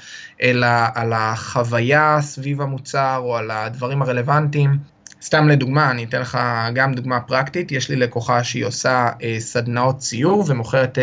אלא 0.42 0.68
על 0.96 1.14
החוויה 1.14 2.18
סביב 2.22 2.62
המוצר 2.62 3.18
או 3.24 3.38
על 3.38 3.52
הדברים 3.52 4.02
הרלוונטיים. 4.02 4.78
סתם 5.22 5.48
לדוגמה, 5.48 5.92
אני 5.92 6.04
אתן 6.04 6.22
לך 6.22 6.38
גם 6.74 6.94
דוגמה 6.94 7.20
פרקטית, 7.20 7.72
יש 7.72 7.90
לי 7.90 7.96
לקוחה 7.96 8.44
שהיא 8.44 8.66
עושה 8.66 9.10
סדנאות 9.40 9.98
ציור 9.98 10.44
ומוכרת 10.48 10.98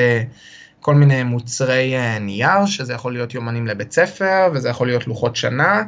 כל 0.83 0.95
מיני 0.95 1.23
מוצרי 1.23 1.97
אה, 1.97 2.19
נייר, 2.19 2.67
שזה 2.67 2.93
יכול 2.93 3.13
להיות 3.13 3.35
יומנים 3.35 3.67
לבית 3.67 3.93
ספר, 3.93 4.49
וזה 4.55 4.69
יכול 4.69 4.87
להיות 4.87 5.07
לוחות 5.07 5.37
שנה, 5.37 5.83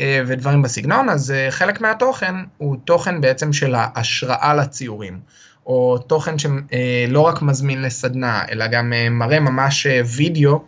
אה, 0.00 0.22
ודברים 0.26 0.62
בסגנון, 0.62 1.08
אז 1.08 1.30
אה, 1.30 1.50
חלק 1.50 1.80
מהתוכן 1.80 2.34
הוא 2.56 2.76
תוכן 2.84 3.20
בעצם 3.20 3.52
של 3.52 3.74
ההשראה 3.74 4.54
לציורים. 4.54 5.20
או 5.66 5.98
תוכן 5.98 6.34
שלא 6.38 7.20
רק 7.20 7.42
מזמין 7.42 7.82
לסדנה, 7.82 8.44
אלא 8.50 8.66
גם 8.66 8.92
מראה 9.10 9.40
ממש 9.40 9.86
וידאו 10.16 10.64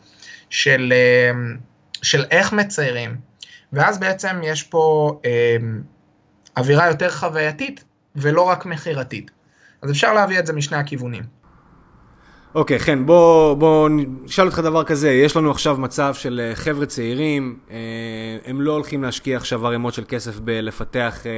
של, 0.51 0.93
של 2.03 2.25
איך 2.31 2.53
מציירים. 2.53 3.17
ואז 3.73 3.99
בעצם 3.99 4.41
יש 4.43 4.63
פה 4.63 5.13
אווירה 6.57 6.89
יותר 6.89 7.11
חווייתית 7.11 7.85
ולא 8.17 8.43
רק 8.43 8.67
מכירתית. 8.67 9.31
אז 9.83 9.91
אפשר 9.91 10.13
להביא 10.13 10.39
את 10.39 10.47
זה 10.47 10.53
משני 10.53 10.77
הכיוונים. 10.77 11.42
אוקיי, 12.55 12.79
חן, 12.79 13.07
בוא, 13.07 13.55
בוא 13.55 13.89
נשאל 14.25 14.47
אותך 14.47 14.59
דבר 14.59 14.85
כזה, 14.85 15.11
יש 15.11 15.37
לנו 15.37 15.51
עכשיו 15.51 15.77
מצב 15.77 16.15
של 16.15 16.41
אה, 16.45 16.57
חבר'ה 16.57 16.87
צעירים, 16.87 17.57
אה, 17.71 17.77
הם 18.45 18.61
לא 18.61 18.73
הולכים 18.73 19.03
להשקיע 19.03 19.37
עכשיו 19.37 19.67
ערימות 19.67 19.95
של 19.95 20.05
כסף 20.09 20.39
בלפתח, 20.39 21.27
אה, 21.27 21.31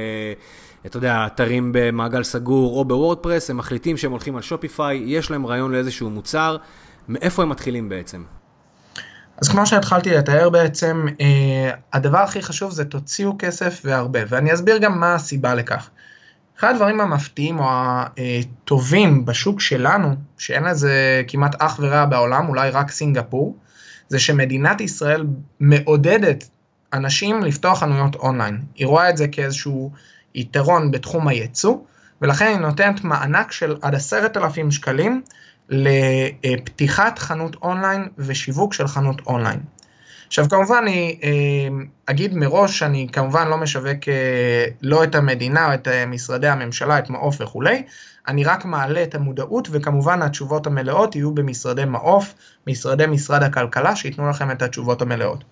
אתה 0.85 0.97
יודע, 0.97 1.23
אתרים 1.27 1.69
במעגל 1.73 2.23
סגור 2.23 2.79
או 2.79 2.85
בוורדפרס, 2.85 3.49
הם 3.49 3.57
מחליטים 3.57 3.97
שהם 3.97 4.11
הולכים 4.11 4.35
על 4.35 4.41
שופיפיי, 4.41 5.03
יש 5.05 5.31
להם 5.31 5.45
רעיון 5.45 5.71
לאיזשהו 5.71 6.09
מוצר, 6.09 6.57
מאיפה 7.09 7.43
הם 7.43 7.49
מתחילים 7.49 7.89
בעצם? 7.89 8.23
אז 9.41 9.49
כמו 9.49 9.65
שהתחלתי 9.65 10.11
לתאר 10.11 10.49
בעצם, 10.49 11.05
הדבר 11.93 12.17
הכי 12.17 12.41
חשוב 12.41 12.71
זה 12.71 12.85
תוציאו 12.85 13.35
כסף 13.39 13.81
והרבה, 13.85 14.19
ואני 14.29 14.53
אסביר 14.53 14.77
גם 14.77 14.99
מה 14.99 15.15
הסיבה 15.15 15.55
לכך. 15.55 15.89
אחד 16.59 16.73
הדברים 16.73 17.01
המפתיעים 17.01 17.59
או 17.59 17.65
הטובים 17.69 19.25
בשוק 19.25 19.61
שלנו, 19.61 20.15
שאין 20.37 20.63
לזה 20.63 21.23
כמעט 21.27 21.55
אח 21.61 21.79
ורע 21.79 22.05
בעולם, 22.05 22.49
אולי 22.49 22.69
רק 22.69 22.91
סינגפור, 22.91 23.57
זה 24.09 24.19
שמדינת 24.19 24.81
ישראל 24.81 25.25
מעודדת 25.59 26.49
אנשים 26.93 27.43
לפתוח 27.43 27.79
חנויות 27.79 28.15
אונליין. 28.15 28.61
היא 28.75 28.87
רואה 28.87 29.09
את 29.09 29.17
זה 29.17 29.27
כאיזשהו 29.27 29.91
יתרון 30.35 30.91
בתחום 30.91 31.27
הייצוא, 31.27 31.77
ולכן 32.21 32.45
היא 32.45 32.57
נותנת 32.57 33.03
מענק 33.03 33.51
של 33.51 33.77
עד 33.81 33.95
עשרת 33.95 34.37
אלפים 34.37 34.71
שקלים 34.71 35.21
לפתיחת 35.69 37.19
חנות 37.19 37.55
אונליין 37.61 38.07
ושיווק 38.17 38.73
של 38.73 38.87
חנות 38.87 39.21
אונליין. 39.27 39.59
עכשיו 40.27 40.49
כמובן 40.49 40.77
אני 40.81 41.19
אה, 41.23 41.29
אגיד 42.05 42.35
מראש 42.35 42.79
שאני 42.79 43.07
כמובן 43.11 43.47
לא 43.47 43.57
משווק 43.57 44.07
אה, 44.07 44.65
לא 44.81 45.03
את 45.03 45.15
המדינה 45.15 45.67
או 45.67 45.73
את 45.73 45.87
אה, 45.87 46.05
משרדי 46.05 46.47
הממשלה, 46.47 46.99
את 46.99 47.09
מעוף 47.09 47.41
וכולי, 47.41 47.83
אני 48.27 48.43
רק 48.43 48.65
מעלה 48.65 49.03
את 49.03 49.15
המודעות 49.15 49.67
וכמובן 49.71 50.21
התשובות 50.21 50.67
המלאות 50.67 51.15
יהיו 51.15 51.31
במשרדי 51.31 51.85
מעוף, 51.85 52.33
משרדי 52.67 53.05
משרד 53.05 53.43
הכלכלה 53.43 53.95
שייתנו 53.95 54.29
לכם 54.29 54.51
את 54.51 54.61
התשובות 54.61 55.01
המלאות. 55.01 55.43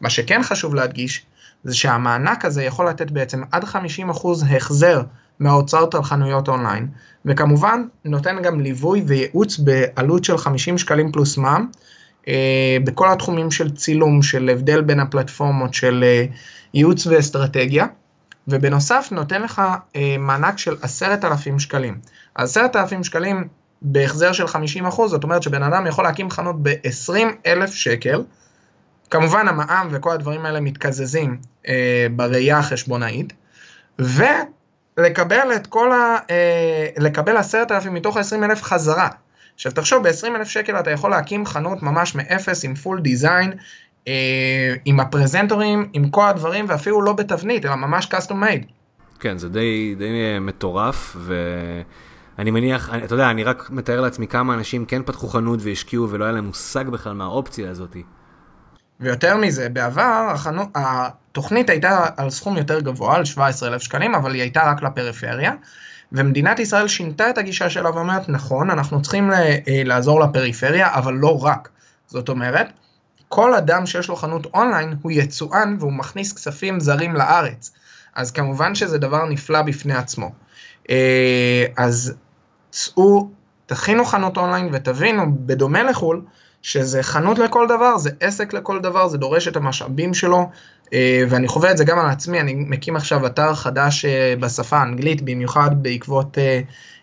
מה 0.00 0.10
שכן 0.10 0.42
חשוב 0.42 0.74
להדגיש 0.74 1.26
זה 1.64 1.74
שהמענק 1.74 2.44
הזה 2.44 2.64
יכול 2.64 2.88
לתת 2.88 3.10
בעצם 3.10 3.42
עד 3.52 3.64
50% 3.64 3.66
החזר 4.56 5.02
מההוצאות 5.40 5.94
על 5.94 6.02
חנויות 6.02 6.48
אונליין, 6.48 6.88
וכמובן 7.24 7.82
נותן 8.04 8.42
גם 8.42 8.60
ליווי 8.60 9.02
וייעוץ 9.06 9.58
בעלות 9.58 10.24
של 10.24 10.38
50 10.38 10.78
שקלים 10.78 11.12
פלוס 11.12 11.36
מע"מ, 11.36 11.66
בכל 12.84 13.12
התחומים 13.12 13.50
של 13.50 13.70
צילום, 13.70 14.22
של 14.22 14.48
הבדל 14.52 14.80
בין 14.80 15.00
הפלטפורמות, 15.00 15.74
של 15.74 16.04
אה, 16.06 16.24
ייעוץ 16.74 17.06
ואסטרטגיה, 17.06 17.86
ובנוסף 18.48 19.08
נותן 19.12 19.42
לך 19.42 19.62
אה, 19.96 20.16
מענק 20.18 20.58
של 20.58 20.76
עשרת 20.82 21.24
אלפים 21.24 21.58
שקלים. 21.58 21.98
עשרת 22.34 22.76
אלפים 22.76 23.04
שקלים 23.04 23.48
בהחזר 23.82 24.32
של 24.32 24.44
50%, 24.44 25.06
זאת 25.06 25.24
אומרת 25.24 25.42
שבן 25.42 25.62
אדם 25.62 25.86
יכול 25.86 26.04
להקים 26.04 26.30
חנות 26.30 26.56
ב-20 26.62 27.26
אלף 27.46 27.74
שקל, 27.74 28.22
כמובן 29.10 29.48
המע"מ 29.48 29.88
וכל 29.90 30.10
הדברים 30.10 30.46
האלה 30.46 30.60
מתקזזים 30.60 31.38
אה, 31.68 32.06
בראייה 32.16 32.58
החשבונאית, 32.58 33.32
ולקבל 33.98 35.52
את 35.56 35.66
כל 35.66 35.92
ה... 35.92 36.16
אה, 36.30 36.86
לקבל 36.98 37.36
אלפים 37.70 37.94
מתוך 37.94 38.16
ה-20 38.16 38.44
אלף 38.44 38.62
חזרה. 38.62 39.08
עכשיו 39.60 39.72
תחשוב, 39.72 40.08
ב-20,000 40.08 40.44
שקל 40.44 40.80
אתה 40.80 40.90
יכול 40.90 41.10
להקים 41.10 41.46
חנות 41.46 41.82
ממש 41.82 42.14
מאפס 42.14 42.64
עם 42.64 42.74
פול 42.74 43.00
דיזיין, 43.00 43.52
אה, 44.08 44.74
עם 44.84 45.00
הפרזנטורים, 45.00 45.88
עם 45.92 46.10
כל 46.10 46.28
הדברים, 46.28 46.64
ואפילו 46.68 47.02
לא 47.02 47.12
בתבנית, 47.12 47.66
אלא 47.66 47.74
ממש 47.74 48.06
custom 48.06 48.32
made. 48.32 48.64
כן, 49.20 49.38
זה 49.38 49.48
די, 49.48 49.94
די 49.98 50.38
מטורף, 50.40 51.16
ואני 51.18 52.50
מניח, 52.50 52.90
אתה 53.04 53.14
יודע, 53.14 53.30
אני 53.30 53.44
רק 53.44 53.70
מתאר 53.70 54.00
לעצמי 54.00 54.26
כמה 54.26 54.54
אנשים 54.54 54.84
כן 54.84 55.02
פתחו 55.02 55.28
חנות 55.28 55.60
והשקיעו 55.62 56.10
ולא 56.10 56.24
היה 56.24 56.32
להם 56.32 56.44
מושג 56.44 56.88
בכלל 56.88 57.12
מהאופציה 57.12 57.70
הזאת. 57.70 57.96
ויותר 59.00 59.36
מזה, 59.36 59.68
בעבר 59.68 60.30
החנות, 60.34 60.68
התוכנית 60.74 61.70
הייתה 61.70 62.06
על 62.16 62.30
סכום 62.30 62.56
יותר 62.56 62.80
גבוה, 62.80 63.16
על 63.16 63.24
17,000 63.24 63.82
שקלים, 63.82 64.14
אבל 64.14 64.34
היא 64.34 64.42
הייתה 64.42 64.70
רק 64.70 64.82
לפריפריה. 64.82 65.52
ומדינת 66.12 66.58
ישראל 66.58 66.88
שינתה 66.88 67.30
את 67.30 67.38
הגישה 67.38 67.70
שלה 67.70 67.90
ואומרת, 67.94 68.28
נכון, 68.28 68.70
אנחנו 68.70 69.02
צריכים 69.02 69.32
אה, 69.32 69.58
לעזור 69.66 70.20
לפריפריה, 70.20 70.94
אבל 70.94 71.14
לא 71.14 71.44
רק. 71.44 71.68
זאת 72.06 72.28
אומרת, 72.28 72.66
כל 73.28 73.54
אדם 73.54 73.86
שיש 73.86 74.08
לו 74.08 74.16
חנות 74.16 74.46
אונליין 74.54 74.96
הוא 75.02 75.12
יצואן 75.12 75.76
והוא 75.80 75.92
מכניס 75.92 76.32
כספים 76.32 76.80
זרים 76.80 77.14
לארץ. 77.14 77.72
אז 78.14 78.30
כמובן 78.30 78.74
שזה 78.74 78.98
דבר 78.98 79.24
נפלא 79.24 79.62
בפני 79.62 79.94
עצמו. 79.94 80.30
אה, 80.90 81.64
אז 81.76 82.14
צאו, 82.70 83.28
תכינו 83.66 84.04
חנות 84.04 84.36
אונליין 84.36 84.68
ותבינו, 84.72 85.22
בדומה 85.46 85.82
לחו"ל, 85.82 86.22
שזה 86.62 87.02
חנות 87.02 87.38
לכל 87.38 87.66
דבר, 87.68 87.98
זה 87.98 88.10
עסק 88.20 88.52
לכל 88.52 88.80
דבר, 88.80 89.08
זה 89.08 89.18
דורש 89.18 89.48
את 89.48 89.56
המשאבים 89.56 90.14
שלו, 90.14 90.38
אה, 90.38 90.48
ואני 91.28 91.48
חווה 91.48 91.70
את 91.70 91.76
זה 91.76 91.84
גם 91.84 91.98
על 91.98 92.10
עצמי, 92.10 92.40
אני 92.40 92.54
מקים 92.54 92.96
עכשיו 92.96 93.26
אתר 93.26 93.54
חדש 93.54 94.04
אה, 94.04 94.34
בשפה 94.40 94.78
האנגלית, 94.78 95.22
במיוחד 95.22 95.70
בעקבות 95.82 96.38
אה, 96.38 96.60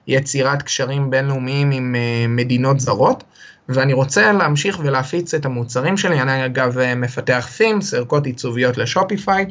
יצירת 0.07 0.61
קשרים 0.61 1.09
בינלאומיים 1.09 1.71
עם 1.71 1.95
מדינות 2.29 2.79
זרות, 2.79 3.23
ואני 3.69 3.93
רוצה 3.93 4.31
להמשיך 4.31 4.79
ולהפיץ 4.83 5.33
את 5.33 5.45
המוצרים 5.45 5.97
שלי, 5.97 6.21
אני 6.21 6.45
אגב 6.45 6.77
מפתח 6.95 7.47
פימס, 7.57 7.93
ערכות 7.93 8.25
עיצוביות 8.25 8.77
לשופיפיי, 8.77 9.45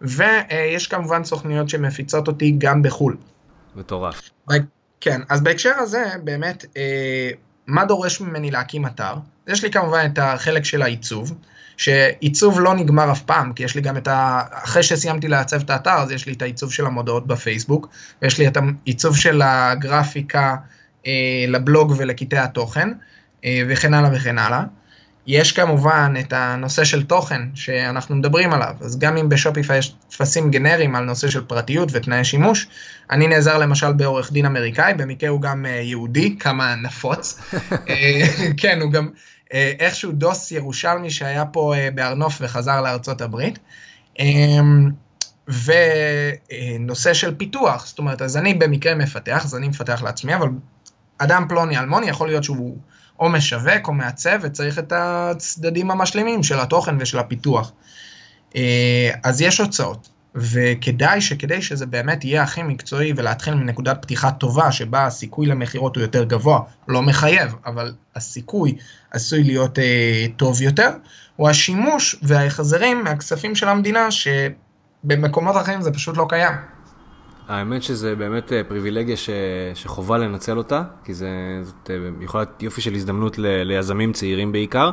ויש 0.00 0.86
כמובן 0.86 1.24
סוכניות 1.24 1.68
שמפיצות 1.68 2.28
אותי 2.28 2.54
גם 2.58 2.82
בחו"ל. 2.82 3.16
מטורף. 3.76 4.30
כן, 5.00 5.20
אז 5.28 5.40
בהקשר 5.40 5.72
הזה, 5.76 6.04
באמת, 6.24 6.64
מה 7.68 7.84
דורש 7.84 8.20
ממני 8.20 8.50
להקים 8.50 8.86
אתר? 8.86 9.14
יש 9.46 9.64
לי 9.64 9.70
כמובן 9.70 10.06
את 10.12 10.18
החלק 10.18 10.64
של 10.64 10.82
העיצוב, 10.82 11.34
שעיצוב 11.76 12.60
לא 12.60 12.74
נגמר 12.74 13.12
אף 13.12 13.22
פעם, 13.22 13.52
כי 13.52 13.62
יש 13.64 13.74
לי 13.74 13.80
גם 13.80 13.96
את 13.96 14.08
ה... 14.08 14.42
אחרי 14.50 14.82
שסיימתי 14.82 15.28
לעצב 15.28 15.60
את 15.60 15.70
האתר, 15.70 15.90
אז 15.90 16.10
יש 16.10 16.26
לי 16.26 16.32
את 16.32 16.42
העיצוב 16.42 16.72
של 16.72 16.86
המודעות 16.86 17.26
בפייסבוק, 17.26 17.88
ויש 18.22 18.38
לי 18.38 18.48
את 18.48 18.56
העיצוב 18.56 19.16
של 19.16 19.42
הגרפיקה 19.44 20.56
אה, 21.06 21.44
לבלוג 21.48 21.94
ולקטעי 21.98 22.38
התוכן, 22.38 22.88
אה, 23.44 23.62
וכן 23.68 23.94
הלאה 23.94 24.10
וכן 24.14 24.38
הלאה. 24.38 24.62
יש 25.28 25.52
כמובן 25.52 26.14
את 26.20 26.32
הנושא 26.32 26.84
של 26.84 27.06
תוכן 27.06 27.42
שאנחנו 27.54 28.16
מדברים 28.16 28.52
עליו, 28.52 28.74
אז 28.80 28.98
גם 28.98 29.16
אם 29.16 29.28
בשופיפיי 29.28 29.78
יש 29.78 29.94
טפסים 30.10 30.50
גנריים 30.50 30.96
על 30.96 31.04
נושא 31.04 31.30
של 31.30 31.44
פרטיות 31.44 31.88
ותנאי 31.92 32.24
שימוש, 32.24 32.66
אני 33.10 33.26
נעזר 33.26 33.58
למשל 33.58 33.92
בעורך 33.92 34.32
דין 34.32 34.46
אמריקאי, 34.46 34.94
במקרה 34.94 35.30
הוא 35.30 35.40
גם 35.40 35.66
אה, 35.66 35.70
יהודי, 35.70 36.36
כמה 36.40 36.74
נפוץ. 36.74 37.40
אה, 37.88 38.26
כן, 38.56 38.80
הוא 38.80 38.92
גם 38.92 39.08
אה, 39.54 39.72
איכשהו 39.78 40.12
דוס 40.12 40.52
ירושלמי 40.52 41.10
שהיה 41.10 41.44
פה 41.44 41.74
בהר 41.94 42.14
נוף 42.14 42.38
וחזר 42.40 42.80
לארצות 42.80 43.20
הברית. 43.20 43.58
ונושא 45.48 47.14
של 47.14 47.34
פיתוח, 47.34 47.86
זאת 47.86 47.98
אומרת, 47.98 48.22
אז 48.22 48.36
אני 48.36 48.54
במקרה 48.54 48.94
מפתח, 48.94 49.44
אז 49.44 49.56
אני 49.56 49.68
מפתח 49.68 50.02
לעצמי, 50.02 50.34
אבל 50.34 50.48
אדם 51.18 51.46
פלוני 51.48 51.78
אלמוני 51.78 52.08
יכול 52.08 52.28
להיות 52.28 52.44
שהוא 52.44 52.78
או 53.20 53.28
משווק 53.28 53.88
או 53.88 53.92
מעצב 53.92 54.38
וצריך 54.42 54.78
את 54.78 54.92
הצדדים 54.96 55.90
המשלימים 55.90 56.42
של 56.42 56.60
התוכן 56.60 56.96
ושל 57.00 57.18
הפיתוח. 57.18 57.72
אה, 58.56 59.10
אז 59.24 59.40
יש 59.40 59.60
הוצאות, 59.60 60.08
וכדאי 60.34 61.20
שכדי 61.20 61.62
שזה 61.62 61.86
באמת 61.86 62.24
יהיה 62.24 62.42
הכי 62.42 62.62
מקצועי 62.62 63.12
ולהתחיל 63.16 63.54
מנקודת 63.54 64.02
פתיחה 64.02 64.30
טובה 64.30 64.72
שבה 64.72 65.06
הסיכוי 65.06 65.46
למכירות 65.46 65.96
הוא 65.96 66.02
יותר 66.02 66.24
גבוה, 66.24 66.60
לא 66.88 67.02
מחייב, 67.02 67.54
אבל 67.66 67.94
הסיכוי 68.16 68.76
עשוי 69.10 69.44
להיות 69.44 69.78
אה, 69.78 70.26
טוב 70.36 70.62
יותר, 70.62 70.90
הוא 71.36 71.48
השימוש 71.48 72.16
וההחזרים 72.22 73.04
מהכספים 73.04 73.54
של 73.54 73.68
המדינה 73.68 74.08
שבמקומות 74.10 75.56
אחרים 75.56 75.82
זה 75.82 75.92
פשוט 75.92 76.16
לא 76.16 76.26
קיים. 76.28 76.77
האמת 77.48 77.82
שזה 77.82 78.16
באמת 78.16 78.52
אה, 78.52 78.64
פריבילגיה 78.68 79.16
ש... 79.16 79.30
שחובה 79.74 80.18
לנצל 80.18 80.58
אותה, 80.58 80.82
כי 81.04 81.14
זה, 81.14 81.28
זאת 81.62 81.90
אה, 81.90 81.96
יכולה 82.20 82.44
להיות 82.44 82.62
יופי 82.62 82.80
של 82.80 82.94
הזדמנות 82.94 83.38
ל... 83.38 83.62
ליזמים 83.62 84.12
צעירים 84.12 84.52
בעיקר. 84.52 84.90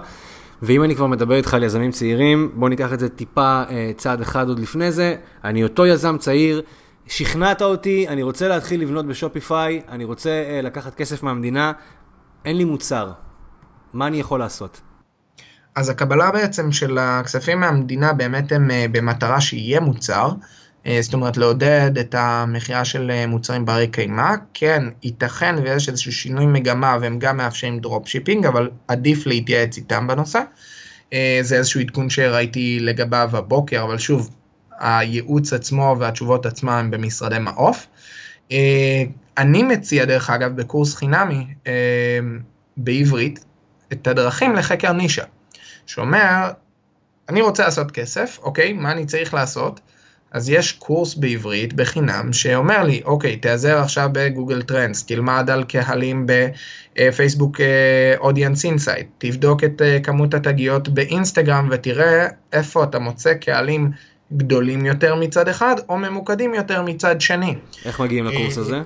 ואם 0.61 0.83
אני 0.83 0.95
כבר 0.95 1.07
מדבר 1.07 1.35
איתך 1.35 1.53
על 1.53 1.63
יזמים 1.63 1.91
צעירים, 1.91 2.51
בוא 2.53 2.69
ניקח 2.69 2.93
את 2.93 2.99
זה 2.99 3.09
טיפה 3.09 3.63
אה, 3.69 3.91
צעד 3.97 4.21
אחד 4.21 4.49
עוד 4.49 4.59
לפני 4.59 4.91
זה. 4.91 5.15
אני 5.43 5.63
אותו 5.63 5.85
יזם 5.85 6.17
צעיר, 6.17 6.61
שכנעת 7.07 7.61
אותי, 7.61 8.07
אני 8.07 8.23
רוצה 8.23 8.47
להתחיל 8.47 8.81
לבנות 8.81 9.05
ב 9.05 9.14
Shopify, 9.14 9.81
אני 9.89 10.03
רוצה 10.03 10.59
לקחת 10.63 10.95
כסף 10.95 11.23
מהמדינה, 11.23 11.71
אין 12.45 12.57
לי 12.57 12.63
מוצר. 12.63 13.11
מה 13.93 14.07
אני 14.07 14.19
יכול 14.19 14.39
לעשות? 14.39 14.81
אז 15.75 15.89
הקבלה 15.89 16.31
בעצם 16.31 16.71
של 16.71 16.97
הכספים 16.97 17.59
מהמדינה 17.59 18.13
באמת 18.13 18.51
הם 18.51 18.69
במטרה 18.91 19.41
שיהיה 19.41 19.79
מוצר. 19.79 20.29
אה, 20.88 21.02
זאת 21.02 21.13
אומרת 21.13 21.38
לעודד 21.38 21.98
את 21.98 22.15
המכירה 22.17 22.86
של 22.86 23.12
אה, 23.12 23.28
מוצרים 23.28 23.65
ברי 23.65 23.88
קיימא, 23.88 24.36
כן, 24.54 24.84
ייתכן 25.04 25.56
ויש 25.63 25.89
איזשהו 25.89 26.12
שינוי 26.12 26.45
מגמה 26.45 26.98
והם 27.02 27.19
גם 27.19 27.38
מאפשרים 27.38 27.80
dropshipping, 27.79 28.45
אבל 28.45 28.69
עדיף 28.88 29.28
להתייעץ 29.28 29.78
איתם 29.78 30.08
בנושא. 30.08 30.41
אה, 31.13 31.39
זה 31.41 31.58
איזשהו 31.58 31.82
עדכון 31.82 32.10
שראיתי 32.10 32.80
לגביו 32.80 33.30
הבוקר, 33.34 33.84
אבל 33.84 33.98
שוב, 33.98 34.30
הייעוץ 34.80 35.54
עצמו 35.54 35.95
והתשובות 36.00 36.45
עצמם 36.45 36.69
הם 36.69 36.91
במשרדי 36.91 37.39
מעוף. 37.39 37.88
אני 39.38 39.63
מציע 39.63 40.06
דרך 40.06 40.30
אגב 40.30 40.56
בקורס 40.56 40.95
חינמי 40.95 41.48
בעברית 42.78 43.45
את 43.91 44.08
הדרכים 44.08 44.56
לחקר 44.56 44.91
נישה, 44.91 45.24
שאומר, 45.86 46.52
אני 47.30 47.41
רוצה 47.41 47.63
לעשות 47.63 47.91
כסף, 47.91 48.39
אוקיי, 48.43 48.74
מה 48.74 48.91
אני 48.91 49.06
צריך 49.06 49.34
לעשות? 49.34 49.80
אז 50.36 50.50
יש 50.50 50.71
קורס 50.71 51.15
בעברית 51.15 51.74
בחינם 51.74 52.34
שאומר 52.34 52.84
לי, 52.84 53.02
אוקיי, 53.06 53.38
תיעזר 53.38 53.78
עכשיו 53.78 54.10
ב 54.12 54.19
Google 54.19 54.62
Trends, 54.62 55.05
תלמד 55.06 55.50
על 55.50 55.63
קהלים 55.63 56.28
ב 56.95 57.02
Facebook 57.02 57.58
Audience 58.17 58.65
Insight, 58.65 59.08
תבדוק 59.17 59.63
את 59.63 59.82
אה, 59.82 60.00
כמות 60.04 60.34
התגיות 60.34 60.89
באינסטגרם 60.89 61.67
ותראה 61.71 62.28
איפה 62.54 62.84
אתה 62.84 63.00
מוצא 63.00 63.34
קהלים 63.34 63.91
גדולים 64.34 64.86
יותר 64.86 65.15
מצד 65.15 65.48
אחד, 65.48 65.76
או 65.89 65.98
ממוקדים 65.98 66.54
יותר 66.54 66.82
מצד 66.82 67.21
שני. 67.21 67.56
איך 67.86 68.00
מגיעים 68.00 68.26
לקורס 68.26 68.58
הזה? 68.58 68.82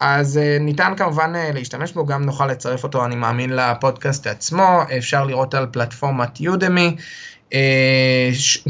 אז 0.00 0.36
uh, 0.36 0.62
ניתן 0.62 0.92
כמובן 0.96 1.32
uh, 1.34 1.54
להשתמש 1.54 1.92
בו, 1.92 2.06
גם 2.06 2.24
נוכל 2.24 2.46
לצרף 2.46 2.84
אותו, 2.84 3.04
אני 3.04 3.16
מאמין, 3.16 3.50
לפודקאסט 3.56 4.26
עצמו, 4.26 4.80
אפשר 4.98 5.24
לראות 5.24 5.54
על 5.54 5.66
פלטפורמת 5.72 6.40
יודמי, 6.40 6.96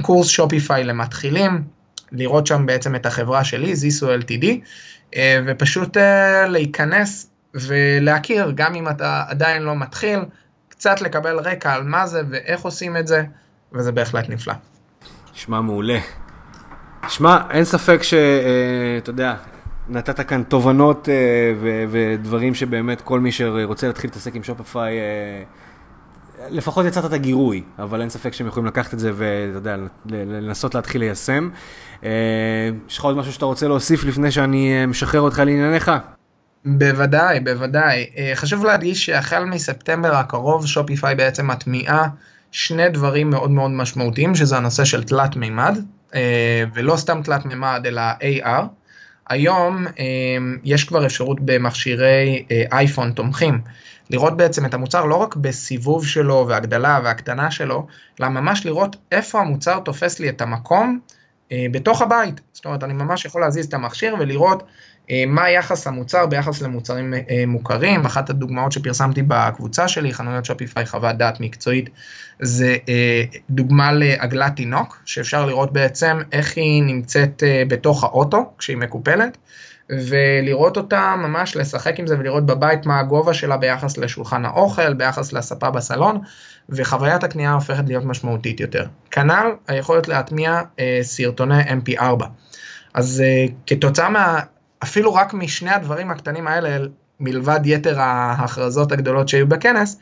קורס 0.02 0.28
שופיפיי 0.28 0.84
למתחילים, 0.84 1.77
לראות 2.12 2.46
שם 2.46 2.66
בעצם 2.66 2.94
את 2.94 3.06
החברה 3.06 3.44
שלי, 3.44 3.76
זיסו 3.76 4.14
LTD, 4.14 4.44
uh, 5.10 5.16
ופשוט 5.46 5.96
uh, 5.96 6.00
להיכנס 6.48 7.30
ולהכיר, 7.54 8.52
גם 8.54 8.74
אם 8.74 8.88
אתה 8.88 9.24
עדיין 9.28 9.62
לא 9.62 9.76
מתחיל, 9.76 10.18
קצת 10.68 11.00
לקבל 11.00 11.38
רקע 11.38 11.72
על 11.72 11.82
מה 11.82 12.06
זה 12.06 12.22
ואיך 12.30 12.60
עושים 12.60 12.96
את 12.96 13.06
זה, 13.06 13.24
וזה 13.72 13.92
בהחלט 13.92 14.28
נפלא. 14.28 14.54
נשמע 15.34 15.60
מעולה. 15.60 15.98
שמע, 17.08 17.38
אין 17.50 17.64
ספק 17.64 18.02
שאתה 18.02 19.10
יודע, 19.10 19.34
נתת 19.88 20.20
כאן 20.20 20.42
תובנות 20.42 21.08
אה, 21.08 21.14
ודברים 21.90 22.54
שבאמת 22.54 23.00
כל 23.00 23.20
מי 23.20 23.32
שרוצה 23.32 23.86
להתחיל 23.86 24.10
להתעסק 24.10 24.34
עם 24.34 24.42
שופיפיי, 24.42 24.98
אה, 24.98 25.42
לפחות 26.50 26.86
יצרת 26.86 27.04
את 27.04 27.12
הגירוי, 27.12 27.62
אבל 27.78 28.00
אין 28.00 28.10
ספק 28.10 28.32
שהם 28.32 28.46
יכולים 28.46 28.66
לקחת 28.66 28.94
את 28.94 28.98
זה 28.98 29.12
ואתה 29.14 29.56
יודע, 29.56 29.76
לנסות 30.10 30.74
להתחיל 30.74 31.00
ליישם. 31.00 31.48
אה, 32.04 32.10
יש 32.88 32.98
לך 32.98 33.04
עוד 33.04 33.16
משהו 33.16 33.32
שאתה 33.32 33.44
רוצה 33.44 33.68
להוסיף 33.68 34.04
לפני 34.04 34.30
שאני 34.30 34.86
משחרר 34.86 35.20
אותך 35.20 35.38
לענייניך? 35.38 35.90
בוודאי, 36.64 37.40
בוודאי. 37.40 38.06
חשוב 38.34 38.64
להדגיש 38.64 39.06
שהחל 39.06 39.44
מספטמבר 39.44 40.14
הקרוב 40.14 40.66
שופיפיי 40.66 41.14
בעצם 41.14 41.46
מטמיעה 41.46 42.08
שני 42.52 42.88
דברים 42.88 43.30
מאוד 43.30 43.50
מאוד 43.50 43.70
משמעותיים, 43.70 44.34
שזה 44.34 44.56
הנושא 44.56 44.84
של 44.84 45.04
תלת 45.04 45.36
מימד, 45.36 45.78
ולא 46.74 46.96
סתם 46.96 47.20
תלת 47.24 47.44
מימד 47.44 47.82
אלא 47.86 48.02
AR. 48.20 48.62
היום 49.28 49.86
יש 50.64 50.84
כבר 50.84 51.06
אפשרות 51.06 51.40
במכשירי 51.40 52.44
אייפון 52.72 53.12
תומכים 53.12 53.60
לראות 54.10 54.36
בעצם 54.36 54.66
את 54.66 54.74
המוצר 54.74 55.04
לא 55.04 55.14
רק 55.14 55.36
בסיבוב 55.36 56.06
שלו 56.06 56.46
והגדלה 56.48 57.00
והקטנה 57.04 57.50
שלו, 57.50 57.86
אלא 58.20 58.28
ממש 58.28 58.66
לראות 58.66 58.96
איפה 59.12 59.40
המוצר 59.40 59.80
תופס 59.80 60.20
לי 60.20 60.28
את 60.28 60.40
המקום 60.40 60.98
בתוך 61.52 62.02
הבית. 62.02 62.40
זאת 62.52 62.64
אומרת, 62.64 62.84
אני 62.84 62.92
ממש 62.92 63.24
יכול 63.24 63.40
להזיז 63.40 63.66
את 63.66 63.74
המכשיר 63.74 64.16
ולראות 64.18 64.62
אה, 65.10 65.24
מה 65.26 65.50
יחס 65.50 65.86
המוצר 65.86 66.26
ביחס 66.26 66.62
למוצרים 66.62 67.14
אה, 67.14 67.44
מוכרים. 67.46 68.06
אחת 68.06 68.30
הדוגמאות 68.30 68.72
שפרסמתי 68.72 69.22
בקבוצה 69.22 69.88
שלי, 69.88 70.14
חנויות 70.14 70.44
שופיפיי 70.44 70.86
חוות 70.86 71.16
דעת 71.16 71.40
מקצועית, 71.40 71.90
זה 72.40 72.76
אה, 72.88 73.24
דוגמה 73.50 73.92
לעגלת 73.92 74.56
תינוק, 74.56 75.02
שאפשר 75.04 75.46
לראות 75.46 75.72
בעצם 75.72 76.18
איך 76.32 76.56
היא 76.56 76.82
נמצאת 76.82 77.42
בתוך 77.68 78.04
האוטו 78.04 78.52
כשהיא 78.58 78.76
מקופלת. 78.76 79.38
ולראות 79.90 80.76
אותה, 80.76 81.14
ממש 81.18 81.56
לשחק 81.56 81.98
עם 81.98 82.06
זה 82.06 82.18
ולראות 82.18 82.46
בבית 82.46 82.86
מה 82.86 83.00
הגובה 83.00 83.34
שלה 83.34 83.56
ביחס 83.56 83.98
לשולחן 83.98 84.44
האוכל, 84.44 84.94
ביחס 84.94 85.32
לספה 85.32 85.70
בסלון, 85.70 86.20
וחוויית 86.68 87.24
הקנייה 87.24 87.52
הופכת 87.52 87.84
להיות 87.86 88.04
משמעותית 88.04 88.60
יותר. 88.60 88.84
כנ"ל 89.10 89.52
היכולת 89.68 90.08
להטמיע 90.08 90.60
אה, 90.78 90.98
סרטוני 91.02 91.62
mp4. 91.62 92.24
אז 92.94 93.22
אה, 93.26 93.46
כתוצאה 93.66 94.08
מה... 94.08 94.40
אפילו 94.82 95.14
רק 95.14 95.34
משני 95.34 95.70
הדברים 95.70 96.10
הקטנים 96.10 96.46
האלה, 96.46 96.86
מלבד 97.20 97.60
יתר 97.64 98.00
ההכרזות 98.00 98.92
הגדולות 98.92 99.28
שהיו 99.28 99.48
בכנס, 99.48 99.98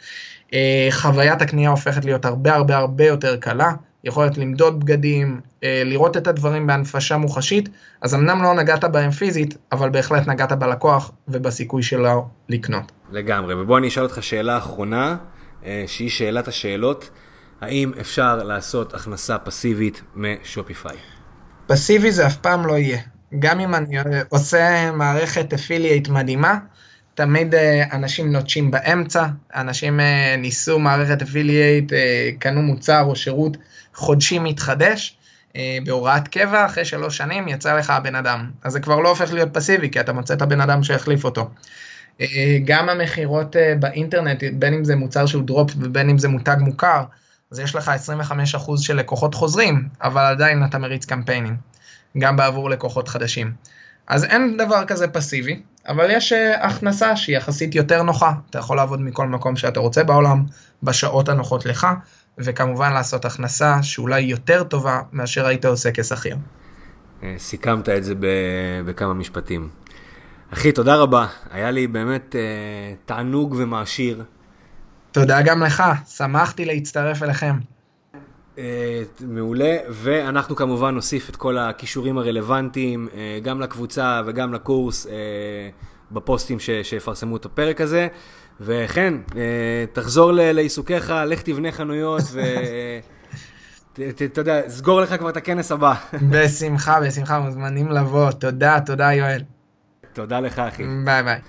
אה, 0.54 0.88
חוויית 0.90 1.42
הקנייה 1.42 1.70
הופכת 1.70 2.04
להיות 2.04 2.24
הרבה 2.24 2.54
הרבה 2.54 2.76
הרבה 2.76 3.04
יותר 3.04 3.36
קלה, 3.36 3.72
יכולת 4.06 4.38
למדוד 4.38 4.80
בגדים, 4.80 5.40
אה, 5.64 5.82
לראות 5.84 6.16
את 6.16 6.26
הדברים 6.26 6.66
בהנפשה 6.66 7.16
מוחשית, 7.16 7.68
אז 8.02 8.14
אמנם 8.14 8.42
לא 8.42 8.54
נגעת 8.54 8.84
בהם 8.84 9.10
פיזית, 9.10 9.56
אבל 9.72 9.90
בהחלט 9.90 10.28
נגעת 10.28 10.52
בלקוח 10.52 11.12
ובסיכוי 11.28 11.82
שלו 11.82 12.28
לקנות. 12.48 12.92
לגמרי, 13.10 13.54
ובוא 13.54 13.78
אני 13.78 13.88
אשאל 13.88 14.02
אותך 14.02 14.22
שאלה 14.22 14.58
אחרונה, 14.58 15.16
אה, 15.64 15.84
שהיא 15.86 16.10
שאלת 16.10 16.48
השאלות, 16.48 17.10
האם 17.60 17.92
אפשר 18.00 18.36
לעשות 18.36 18.94
הכנסה 18.94 19.38
פסיבית 19.38 20.02
משופיפיי? 20.14 20.96
פסיבי 21.66 22.12
זה 22.12 22.26
אף 22.26 22.36
פעם 22.36 22.66
לא 22.66 22.72
יהיה. 22.72 22.98
גם 23.38 23.60
אם 23.60 23.74
אני 23.74 23.96
עושה 24.28 24.90
מערכת 24.90 25.52
affiliate 25.52 26.08
מדהימה, 26.08 26.58
תמיד 27.16 27.54
אה, 27.54 27.84
אנשים 27.92 28.32
נוטשים 28.32 28.70
באמצע, 28.70 29.26
אנשים 29.54 30.00
אה, 30.00 30.34
ניסו 30.38 30.78
מערכת 30.78 31.22
affiliate, 31.22 31.92
אה, 31.92 32.30
קנו 32.38 32.62
מוצר 32.62 33.02
או 33.02 33.16
שירות 33.16 33.56
חודשי 33.94 34.38
מתחדש, 34.38 35.16
בהוראת 35.84 36.28
קבע, 36.28 36.66
אחרי 36.66 36.84
שלוש 36.84 37.16
שנים 37.16 37.48
יצא 37.48 37.76
לך 37.76 37.90
הבן 37.90 38.14
אדם. 38.14 38.50
אז 38.62 38.72
זה 38.72 38.80
כבר 38.80 39.00
לא 39.00 39.08
הופך 39.08 39.32
להיות 39.32 39.54
פסיבי, 39.54 39.90
כי 39.90 40.00
אתה 40.00 40.12
מוצא 40.12 40.34
את 40.34 40.42
הבן 40.42 40.60
אדם 40.60 40.82
שהחליף 40.82 41.24
אותו. 41.24 41.50
גם 42.64 42.88
המכירות 42.88 43.56
באינטרנט, 43.78 44.44
בין 44.52 44.74
אם 44.74 44.84
זה 44.84 44.96
מוצר 44.96 45.26
שהוא 45.26 45.42
drop 45.42 45.70
ובין 45.80 46.10
אם 46.10 46.18
זה 46.18 46.28
מותג 46.28 46.56
מוכר, 46.60 47.04
אז 47.52 47.58
יש 47.58 47.74
לך 47.74 47.90
25% 48.68 48.82
של 48.82 48.96
לקוחות 48.96 49.34
חוזרים, 49.34 49.88
אבל 50.02 50.22
עדיין 50.22 50.64
אתה 50.64 50.78
מריץ 50.78 51.04
קמפיינים. 51.04 51.56
גם 52.18 52.36
בעבור 52.36 52.70
לקוחות 52.70 53.08
חדשים. 53.08 53.52
אז 54.06 54.24
אין 54.24 54.56
דבר 54.56 54.84
כזה 54.84 55.08
פסיבי, 55.08 55.62
אבל 55.88 56.10
יש 56.10 56.32
אה, 56.32 56.66
הכנסה 56.66 57.16
שהיא 57.16 57.36
יחסית 57.36 57.74
יותר 57.74 58.02
נוחה. 58.02 58.32
אתה 58.50 58.58
יכול 58.58 58.76
לעבוד 58.76 59.00
מכל 59.00 59.26
מקום 59.26 59.56
שאתה 59.56 59.80
רוצה 59.80 60.04
בעולם, 60.04 60.44
בשעות 60.82 61.28
הנוחות 61.28 61.66
לך, 61.66 61.86
וכמובן 62.38 62.92
לעשות 62.92 63.24
הכנסה 63.24 63.82
שאולי 63.82 64.20
יותר 64.20 64.64
טובה 64.64 65.00
מאשר 65.12 65.46
היית 65.46 65.64
עושה 65.64 65.90
כשכיר. 65.94 66.36
אה, 67.22 67.34
סיכמת 67.38 67.88
את 67.88 68.04
זה 68.04 68.14
בכמה 68.86 69.14
משפטים. 69.14 69.68
אחי, 70.52 70.72
תודה 70.72 70.96
רבה. 70.96 71.26
היה 71.50 71.70
לי 71.70 71.86
באמת 71.86 72.36
אה, 72.36 72.94
תענוג 73.04 73.54
ומעשיר. 73.58 74.24
תודה 75.12 75.42
גם 75.42 75.62
לך, 75.62 75.82
שמחתי 76.16 76.64
להצטרף 76.64 77.22
אליכם. 77.22 77.75
אה, 78.58 79.02
מעולה, 79.20 79.76
ואנחנו 79.90 80.56
כמובן 80.56 80.94
נוסיף 80.94 81.30
את 81.30 81.36
כל 81.36 81.58
הכישורים 81.58 82.18
הרלוונטיים, 82.18 83.08
אה, 83.14 83.38
גם 83.42 83.60
לקבוצה 83.60 84.22
וגם 84.26 84.54
לקורס, 84.54 85.06
אה, 85.06 85.12
בפוסטים 86.12 86.58
שיפרסמו 86.82 87.36
את 87.36 87.44
הפרק 87.44 87.80
הזה. 87.80 88.08
וכן, 88.60 89.14
תחזור 89.92 90.32
לעיסוקיך, 90.32 91.12
לך 91.26 91.42
תבנה 91.42 91.72
חנויות 91.72 92.22
ו... 92.32 92.40
אתה 94.24 94.40
יודע, 94.40 94.68
סגור 94.68 95.00
לך 95.00 95.14
כבר 95.18 95.28
את 95.28 95.36
הכנס 95.36 95.72
הבא. 95.72 95.94
בשמחה, 96.30 97.00
בשמחה, 97.00 97.38
מוזמנים 97.38 97.90
לבוא. 97.90 98.30
תודה, 98.30 98.78
תודה 98.86 99.12
יואל. 99.12 99.42
תודה 100.12 100.40
לך, 100.40 100.58
אחי. 100.58 100.82
ביי 101.04 101.22
ביי. 101.22 101.40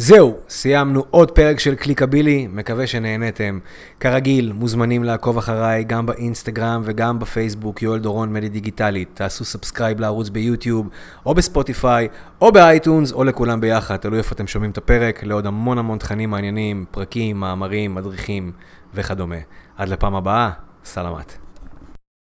זהו, 0.00 0.36
סיימנו 0.48 1.04
עוד 1.10 1.30
פרק 1.30 1.58
של 1.60 1.74
קליקבילי, 1.74 2.46
מקווה 2.52 2.86
שנהנתם. 2.86 3.58
כרגיל, 4.00 4.52
מוזמנים 4.52 5.04
לעקוב 5.04 5.38
אחריי 5.38 5.84
גם 5.84 6.06
באינסטגרם 6.06 6.82
וגם 6.84 7.18
בפייסבוק, 7.18 7.82
יואל 7.82 7.98
דורון 7.98 8.32
מדיה 8.32 8.48
דיגיטלית. 8.48 9.08
תעשו 9.14 9.44
subscribe 9.44 10.00
לערוץ 10.00 10.28
ביוטיוב, 10.28 10.88
או 11.26 11.34
בספוטיפיי, 11.34 12.08
או 12.40 12.52
באייטונס, 12.52 13.12
או 13.12 13.24
לכולם 13.24 13.60
ביחד, 13.60 13.96
תלוי 13.96 14.18
איפה 14.18 14.34
אתם 14.34 14.46
שומעים 14.46 14.70
את 14.70 14.78
הפרק, 14.78 15.24
לעוד 15.24 15.46
המון 15.46 15.78
המון 15.78 15.98
תכנים 15.98 16.30
מעניינים, 16.30 16.84
פרקים, 16.90 17.40
מאמרים, 17.40 17.94
מדריכים 17.94 18.52
וכדומה. 18.94 19.36
עד 19.76 19.88
לפעם 19.88 20.14
הבאה, 20.14 20.50
סלמת. 20.84 21.47